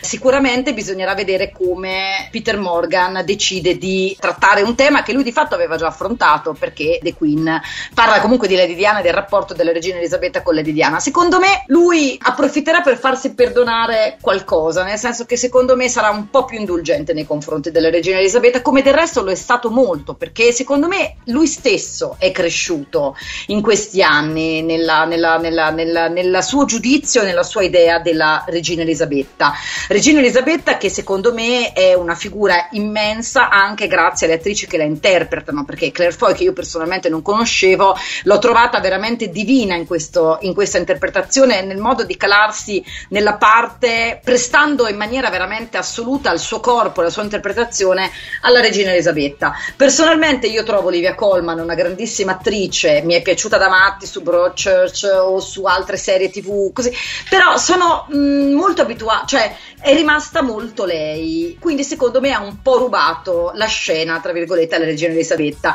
Sicuramente 0.00 0.72
bisognerà 0.72 1.14
vedere 1.14 1.50
come 1.50 2.28
Peter 2.30 2.56
Morgan 2.56 3.22
decide 3.24 3.76
di 3.76 4.16
trattare 4.20 4.62
un 4.62 4.76
tema 4.76 5.02
che 5.02 5.12
lui 5.12 5.24
di 5.24 5.32
fatto 5.32 5.56
aveva 5.56 5.76
già 5.76 5.88
affrontato 5.88 6.54
perché 6.56 7.00
The 7.02 7.14
Queen 7.14 7.60
parla 7.92 8.20
comunque 8.20 8.46
di 8.46 8.54
Lady 8.54 8.76
Diana 8.76 9.00
e 9.00 9.02
del 9.02 9.14
rapporto 9.14 9.46
rapporto 9.48 9.54
della 9.54 9.72
regina 9.72 9.96
Elisabetta 9.96 10.42
con 10.42 10.54
Lady 10.54 10.72
Diana. 10.72 11.00
Secondo 11.00 11.38
me 11.38 11.64
lui 11.68 12.18
approfitterà 12.20 12.82
per 12.82 12.98
farsi 12.98 13.34
perdonare 13.34 14.18
qualcosa, 14.20 14.84
nel 14.84 14.98
senso 14.98 15.24
che 15.24 15.36
secondo 15.36 15.76
me 15.76 15.88
sarà 15.88 16.10
un 16.10 16.28
po' 16.30 16.44
più 16.44 16.58
indulgente 16.58 17.12
nei 17.12 17.26
confronti 17.26 17.70
della 17.70 17.90
regina 17.90 18.18
Elisabetta, 18.18 18.62
come 18.62 18.82
del 18.82 18.94
resto 18.94 19.22
lo 19.22 19.30
è 19.30 19.34
stato 19.34 19.70
molto, 19.70 20.14
perché 20.14 20.52
secondo 20.52 20.88
me 20.88 21.16
lui 21.26 21.46
stesso 21.46 22.16
è 22.18 22.30
cresciuto 22.30 23.16
in 23.46 23.62
questi 23.62 24.02
anni 24.02 24.62
nella, 24.62 25.04
nella, 25.04 25.38
nella, 25.38 26.08
nella 26.08 26.42
suo 26.42 26.64
giudizio 26.64 27.22
nella 27.22 27.42
sua 27.42 27.62
idea 27.62 27.98
della 27.98 28.44
regina 28.48 28.82
Elisabetta. 28.82 29.52
Regina 29.88 30.18
Elisabetta 30.18 30.76
che 30.76 30.90
secondo 30.90 31.32
me 31.32 31.72
è 31.72 31.94
una 31.94 32.14
figura 32.14 32.68
immensa 32.72 33.48
anche 33.48 33.86
grazie 33.86 34.26
alle 34.26 34.36
attrici 34.36 34.66
che 34.66 34.76
la 34.76 34.84
interpretano, 34.84 35.64
perché 35.64 35.90
Claire 35.90 36.14
Foy, 36.14 36.34
che 36.34 36.44
io 36.44 36.52
personalmente 36.52 37.08
non 37.08 37.22
conoscevo, 37.22 37.96
l'ho 38.24 38.38
trovata 38.38 38.80
veramente 38.80 39.30
divina 39.44 39.76
in, 39.76 39.86
questo, 39.86 40.38
in 40.40 40.52
questa 40.52 40.78
interpretazione, 40.78 41.62
nel 41.62 41.78
modo 41.78 42.02
di 42.02 42.16
calarsi 42.16 42.84
nella 43.10 43.34
parte, 43.34 44.20
prestando 44.22 44.88
in 44.88 44.96
maniera 44.96 45.30
veramente 45.30 45.76
assoluta 45.76 46.32
il 46.32 46.40
suo 46.40 46.58
corpo, 46.58 47.02
la 47.02 47.10
sua 47.10 47.22
interpretazione 47.22 48.10
alla 48.42 48.60
regina 48.60 48.90
Elisabetta. 48.90 49.54
Personalmente 49.76 50.48
io 50.48 50.64
trovo 50.64 50.88
Olivia 50.88 51.14
Colman 51.14 51.60
una 51.60 51.74
grandissima 51.74 52.32
attrice, 52.32 53.02
mi 53.04 53.14
è 53.14 53.22
piaciuta 53.22 53.58
da 53.58 53.68
matti 53.68 54.06
su 54.06 54.22
Broadchurch 54.22 55.08
o 55.22 55.38
su 55.38 55.64
altre 55.64 55.96
serie 55.96 56.30
tv, 56.30 56.72
così, 56.72 56.92
però 57.30 57.56
sono 57.58 58.06
mh, 58.08 58.16
mm, 58.16 58.52
molto 58.54 58.82
abituata, 58.82 59.26
cioè 59.26 59.54
è 59.80 59.94
rimasta 59.94 60.42
molto 60.42 60.84
lei, 60.84 61.56
quindi 61.60 61.84
secondo 61.84 62.20
me 62.20 62.32
ha 62.32 62.40
un 62.40 62.60
po' 62.60 62.78
rubato 62.78 63.52
la 63.54 63.66
scena, 63.66 64.18
tra 64.18 64.32
virgolette, 64.32 64.74
alla 64.74 64.84
regina 64.84 65.12
Elisabetta. 65.12 65.74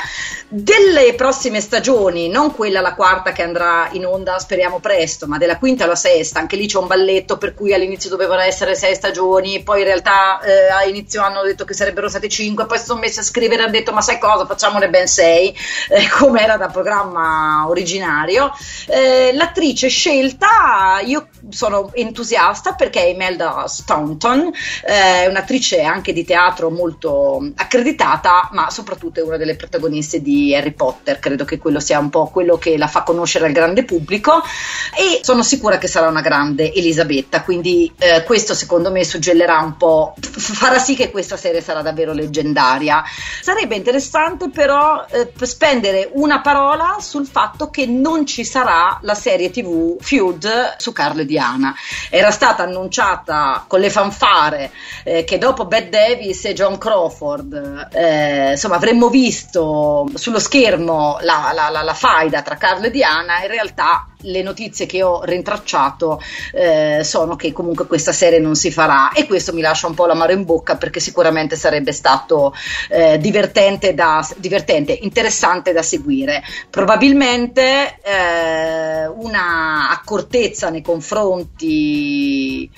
Delle 0.50 1.14
prossime 1.16 1.62
stagioni, 1.62 2.28
non 2.28 2.54
quella 2.54 2.82
la 2.82 2.94
quarta 2.94 3.32
che 3.32 3.42
andrà 3.42 3.53
in 3.92 4.06
onda, 4.06 4.40
speriamo 4.40 4.80
presto, 4.80 5.28
ma 5.28 5.38
della 5.38 5.58
quinta 5.58 5.84
alla 5.84 5.96
sesta, 5.96 6.40
anche 6.40 6.56
lì 6.56 6.68
c'è 6.68 6.78
un 6.78 6.88
balletto 6.88 7.38
per 7.38 7.54
cui 7.54 7.74
all'inizio 7.74 8.10
dovevano 8.10 8.42
essere 8.42 8.76
sei 8.76 8.96
stagioni, 8.96 9.64
poi 9.64 9.80
in 9.80 9.86
realtà 9.86 10.40
eh, 10.42 10.70
a 10.70 10.84
inizio 10.86 11.22
hanno 11.22 11.42
detto 11.44 11.66
che 11.66 11.74
sarebbero 11.74 12.10
state 12.10 12.30
cinque, 12.30 12.66
poi 12.66 12.78
si 12.78 12.86
sono 12.86 13.00
messi 13.00 13.20
a 13.20 13.24
scrivere 13.24 13.62
e 13.62 13.64
hanno 13.64 13.72
detto 13.72 13.94
ma 13.94 14.02
sai 14.02 14.20
cosa, 14.20 14.46
facciamone 14.46 14.90
ben 14.90 15.08
sei, 15.08 15.50
eh, 15.90 16.10
come 16.10 16.42
era 16.42 16.58
dal 16.58 16.72
programma 16.72 17.66
originario. 17.68 18.52
Eh, 18.88 19.32
l'attrice 19.34 19.88
scelta, 19.88 21.02
io 21.04 21.28
sono 21.50 21.92
entusiasta 21.94 22.74
perché 22.74 23.02
è 23.02 23.08
Imelda 23.08 23.68
Staunton, 23.68 24.52
è 24.82 25.26
un'attrice 25.28 25.82
anche 25.82 26.14
di 26.14 26.24
teatro 26.24 26.70
molto 26.70 27.52
accreditata, 27.56 28.50
ma 28.52 28.70
soprattutto 28.70 29.20
è 29.20 29.24
una 29.24 29.38
delle 29.38 29.56
protagoniste 29.56 30.22
di 30.22 30.56
Harry 30.56 30.72
Potter, 30.72 31.20
credo 31.20 31.46
che 31.46 31.58
quello 31.58 31.80
sia 31.80 32.00
un 32.00 32.10
po' 32.10 32.28
quello 32.28 32.58
che 32.58 32.78
la 32.78 32.88
fa 32.88 33.04
conoscere 33.04 33.43
al 33.46 33.52
grande 33.54 33.84
pubblico 33.86 34.44
e 34.96 35.22
sono 35.24 35.44
sicura 35.44 35.78
che 35.78 35.88
sarà 35.88 36.08
una 36.08 36.22
grande 36.22 36.74
Elisabetta, 36.74 37.44
quindi 37.44 37.92
eh, 37.98 38.24
questo 38.24 38.54
secondo 38.54 38.92
me 38.92 39.04
suggellerà 39.04 39.60
un 39.60 39.78
po', 39.78 40.16
farà 40.20 40.78
sì 40.80 40.96
che 40.96 41.10
questa 41.10 41.38
serie 41.38 41.62
sarà 41.62 41.82
davvero 41.82 42.14
leggendaria. 42.14 43.04
Sarebbe 43.42 43.76
interessante 43.76 44.50
però 44.50 45.06
eh, 45.10 45.32
spendere 45.42 46.10
una 46.14 46.42
parola 46.42 46.98
sul 47.00 47.26
fatto 47.26 47.70
che 47.70 47.86
non 47.86 48.26
ci 48.26 48.44
sarà 48.44 49.00
la 49.02 49.16
serie 49.16 49.50
tv 49.50 49.98
Feud 50.00 50.76
su 50.78 50.92
Carlo 50.92 51.22
e 51.22 51.26
Diana. 51.26 51.74
Era 52.10 52.32
stata 52.32 52.64
annunciata 52.64 53.64
con 53.68 53.80
le 53.80 53.90
fanfare 53.90 54.72
eh, 55.04 55.24
che 55.24 55.38
dopo 55.38 55.66
Bette 55.66 55.92
Davis 55.94 56.46
e 56.46 56.54
John 56.54 56.78
Crawford, 56.78 57.90
eh, 57.94 58.52
insomma 58.52 58.76
avremmo 58.76 59.10
visto 59.10 60.10
sullo 60.16 60.40
schermo 60.40 61.18
la, 61.22 61.52
la, 61.54 61.70
la, 61.70 61.84
la 61.84 61.94
faida 61.94 62.42
tra 62.42 62.58
Carlo 62.58 62.88
e 62.88 62.92
Diana 62.92 63.23
italiana, 63.24 63.42
in 63.42 63.48
realtà 63.48 64.08
le 64.24 64.42
notizie 64.42 64.86
che 64.86 65.04
ho 65.04 65.24
rintracciato 65.24 66.22
eh, 66.54 67.02
sono 67.04 67.36
che 67.36 67.52
comunque 67.52 67.88
questa 67.88 68.12
serie 68.12 68.40
non 68.40 68.56
si 68.56 68.72
farà 68.72 69.12
e 69.12 69.26
questo 69.26 69.54
mi 69.54 69.62
lascia 69.62 69.88
un 69.88 69.94
po' 69.94 70.06
l'amaro 70.06 70.32
in 70.32 70.46
bocca 70.46 70.78
perché 70.78 71.00
sicuramente 71.00 71.56
sarebbe 71.56 71.92
stato 71.92 72.54
eh, 72.90 73.18
divertente, 73.18 73.94
da, 73.94 74.26
divertente, 74.38 74.94
interessante 74.94 75.74
da 75.74 75.82
seguire. 75.82 76.44
Probabilmente 76.70 78.00
eh, 78.02 79.08
una 79.08 79.90
accortezza 79.90 80.70
nei 80.70 80.82
confronti 80.82 82.70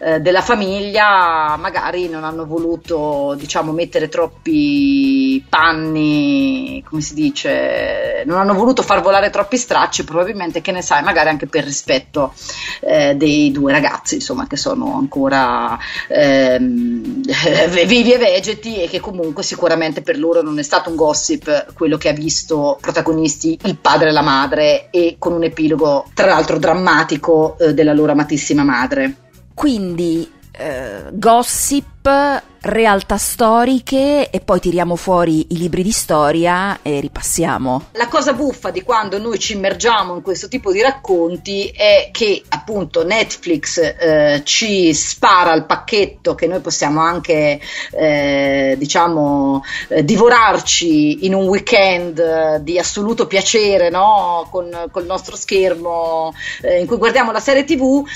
eh, 0.00 0.20
della 0.20 0.42
famiglia, 0.42 1.56
magari 1.56 2.08
non 2.08 2.24
hanno 2.24 2.46
voluto 2.46 3.34
diciamo 3.36 3.72
mettere 3.72 4.08
troppi 4.08 5.44
panni, 5.48 6.82
come 6.88 7.02
si 7.02 7.14
dice, 7.14 8.13
non 8.24 8.38
hanno 8.38 8.54
voluto 8.54 8.82
far 8.82 9.00
volare 9.02 9.30
troppi 9.30 9.56
stracci 9.56 10.04
probabilmente 10.04 10.60
che 10.60 10.72
ne 10.72 10.82
sai, 10.82 11.02
magari 11.02 11.28
anche 11.28 11.46
per 11.46 11.64
rispetto 11.64 12.34
eh, 12.80 13.14
dei 13.14 13.50
due 13.50 13.72
ragazzi, 13.72 14.16
insomma, 14.16 14.46
che 14.46 14.56
sono 14.56 14.96
ancora 14.96 15.78
ehm, 16.08 17.22
vivi 17.86 18.12
e 18.12 18.18
vegeti 18.18 18.82
e 18.82 18.88
che 18.88 19.00
comunque 19.00 19.42
sicuramente 19.42 20.02
per 20.02 20.18
loro 20.18 20.42
non 20.42 20.58
è 20.58 20.62
stato 20.62 20.90
un 20.90 20.96
gossip 20.96 21.72
quello 21.74 21.96
che 21.96 22.08
ha 22.08 22.12
visto 22.12 22.78
protagonisti 22.80 23.58
il 23.64 23.76
padre 23.78 24.08
e 24.08 24.12
la 24.12 24.22
madre 24.22 24.88
e 24.90 25.16
con 25.18 25.32
un 25.32 25.44
epilogo 25.44 26.06
tra 26.14 26.26
l'altro 26.26 26.58
drammatico 26.58 27.56
eh, 27.58 27.74
della 27.74 27.92
loro 27.92 28.12
amatissima 28.12 28.62
madre. 28.62 29.16
Quindi 29.54 30.28
eh, 30.56 31.04
gossip 31.12 32.52
realtà 32.64 33.16
storiche 33.16 34.30
e 34.30 34.40
poi 34.40 34.60
tiriamo 34.60 34.96
fuori 34.96 35.46
i 35.50 35.58
libri 35.58 35.82
di 35.82 35.90
storia 35.90 36.78
e 36.82 37.00
ripassiamo. 37.00 37.88
La 37.92 38.08
cosa 38.08 38.32
buffa 38.32 38.70
di 38.70 38.82
quando 38.82 39.18
noi 39.18 39.38
ci 39.38 39.54
immergiamo 39.54 40.14
in 40.14 40.22
questo 40.22 40.48
tipo 40.48 40.72
di 40.72 40.80
racconti 40.80 41.68
è 41.68 42.08
che 42.10 42.42
appunto 42.48 43.04
Netflix 43.04 43.78
eh, 43.78 44.42
ci 44.44 44.94
spara 44.94 45.54
il 45.54 45.64
pacchetto 45.64 46.34
che 46.34 46.46
noi 46.46 46.60
possiamo 46.60 47.00
anche 47.00 47.60
eh, 47.90 48.74
diciamo 48.78 49.62
eh, 49.88 50.04
divorarci 50.04 51.26
in 51.26 51.34
un 51.34 51.46
weekend 51.48 52.18
eh, 52.18 52.62
di 52.62 52.78
assoluto 52.78 53.26
piacere 53.26 53.90
no? 53.90 54.48
con, 54.50 54.66
il 54.66 55.06
nostro 55.06 55.36
schermo 55.36 56.32
eh, 56.62 56.80
in 56.80 56.86
cui 56.86 56.96
guardiamo 56.96 57.30
la 57.32 57.40
serie 57.40 57.64
tv 57.64 58.06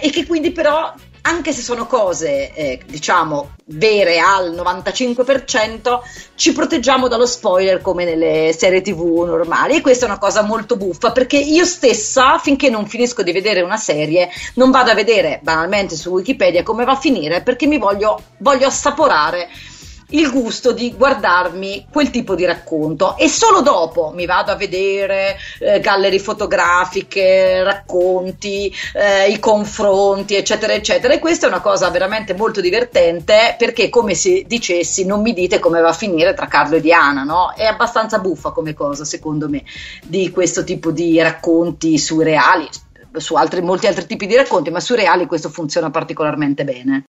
e 0.00 0.10
che 0.10 0.26
quindi 0.26 0.50
però 0.50 0.92
anche 1.22 1.52
se 1.52 1.62
sono 1.62 1.86
cose, 1.86 2.52
eh, 2.52 2.80
diciamo, 2.86 3.54
vere 3.66 4.18
al 4.18 4.52
95%, 4.52 6.00
ci 6.34 6.52
proteggiamo 6.52 7.08
dallo 7.08 7.26
spoiler 7.26 7.80
come 7.80 8.04
nelle 8.04 8.52
serie 8.56 8.82
tv 8.82 9.24
normali. 9.24 9.76
E 9.76 9.80
questa 9.80 10.06
è 10.06 10.08
una 10.08 10.18
cosa 10.18 10.42
molto 10.42 10.76
buffa 10.76 11.12
perché 11.12 11.36
io 11.38 11.64
stessa, 11.64 12.38
finché 12.38 12.70
non 12.70 12.86
finisco 12.86 13.22
di 13.22 13.32
vedere 13.32 13.60
una 13.62 13.76
serie, 13.76 14.28
non 14.54 14.70
vado 14.70 14.90
a 14.90 14.94
vedere 14.94 15.40
banalmente 15.42 15.96
su 15.96 16.10
Wikipedia 16.10 16.62
come 16.62 16.84
va 16.84 16.92
a 16.92 16.96
finire 16.96 17.42
perché 17.42 17.66
mi 17.66 17.78
voglio, 17.78 18.20
voglio 18.38 18.66
assaporare 18.66 19.48
il 20.12 20.30
gusto 20.30 20.72
di 20.72 20.94
guardarmi 20.94 21.86
quel 21.90 22.10
tipo 22.10 22.34
di 22.34 22.44
racconto 22.44 23.16
e 23.16 23.28
solo 23.28 23.60
dopo 23.60 24.12
mi 24.14 24.26
vado 24.26 24.50
a 24.50 24.56
vedere 24.56 25.36
eh, 25.58 25.80
gallerie 25.80 26.18
fotografiche, 26.18 27.62
racconti, 27.62 28.72
eh, 28.94 29.30
i 29.30 29.38
confronti, 29.38 30.34
eccetera, 30.34 30.72
eccetera. 30.72 31.14
E 31.14 31.18
questa 31.18 31.46
è 31.46 31.48
una 31.48 31.60
cosa 31.60 31.88
veramente 31.90 32.34
molto 32.34 32.60
divertente 32.60 33.54
perché, 33.58 33.88
come 33.88 34.14
se 34.14 34.44
dicessi, 34.46 35.04
non 35.04 35.22
mi 35.22 35.32
dite 35.32 35.58
come 35.58 35.80
va 35.80 35.90
a 35.90 35.94
finire 35.94 36.34
tra 36.34 36.46
Carlo 36.46 36.76
e 36.76 36.80
Diana, 36.80 37.22
no? 37.22 37.52
È 37.54 37.64
abbastanza 37.64 38.18
buffa 38.18 38.50
come 38.50 38.74
cosa, 38.74 39.04
secondo 39.04 39.48
me, 39.48 39.64
di 40.02 40.30
questo 40.30 40.64
tipo 40.64 40.90
di 40.90 41.20
racconti 41.20 41.98
surreali 41.98 42.68
su 43.14 43.34
altri, 43.34 43.60
molti 43.60 43.86
altri 43.86 44.06
tipi 44.06 44.26
di 44.26 44.36
racconti, 44.36 44.70
ma 44.70 44.80
sui 44.80 44.96
reali 44.96 45.26
questo 45.26 45.50
funziona 45.50 45.90
particolarmente 45.90 46.64
bene. 46.64 47.04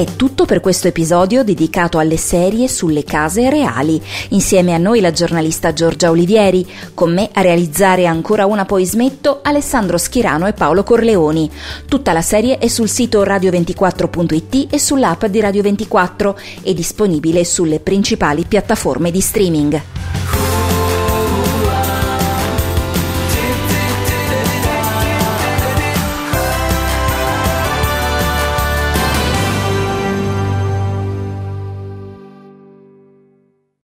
È 0.00 0.16
tutto 0.16 0.46
per 0.46 0.60
questo 0.60 0.88
episodio 0.88 1.44
dedicato 1.44 1.98
alle 1.98 2.16
serie 2.16 2.68
sulle 2.68 3.04
case 3.04 3.50
reali. 3.50 4.00
Insieme 4.30 4.72
a 4.72 4.78
noi 4.78 5.00
la 5.00 5.10
giornalista 5.10 5.74
Giorgia 5.74 6.08
Olivieri, 6.08 6.66
con 6.94 7.12
me 7.12 7.28
a 7.30 7.42
realizzare 7.42 8.06
ancora 8.06 8.46
una 8.46 8.64
poi 8.64 8.86
smetto 8.86 9.40
Alessandro 9.42 9.98
Schirano 9.98 10.46
e 10.46 10.54
Paolo 10.54 10.84
Corleoni. 10.84 11.50
Tutta 11.86 12.14
la 12.14 12.22
serie 12.22 12.56
è 12.56 12.68
sul 12.68 12.88
sito 12.88 13.22
radio24.it 13.22 14.72
e 14.72 14.78
sull'app 14.78 15.26
di 15.26 15.40
Radio 15.40 15.60
24 15.60 16.38
e 16.62 16.72
disponibile 16.72 17.44
sulle 17.44 17.78
principali 17.78 18.46
piattaforme 18.48 19.10
di 19.10 19.20
streaming. 19.20 19.82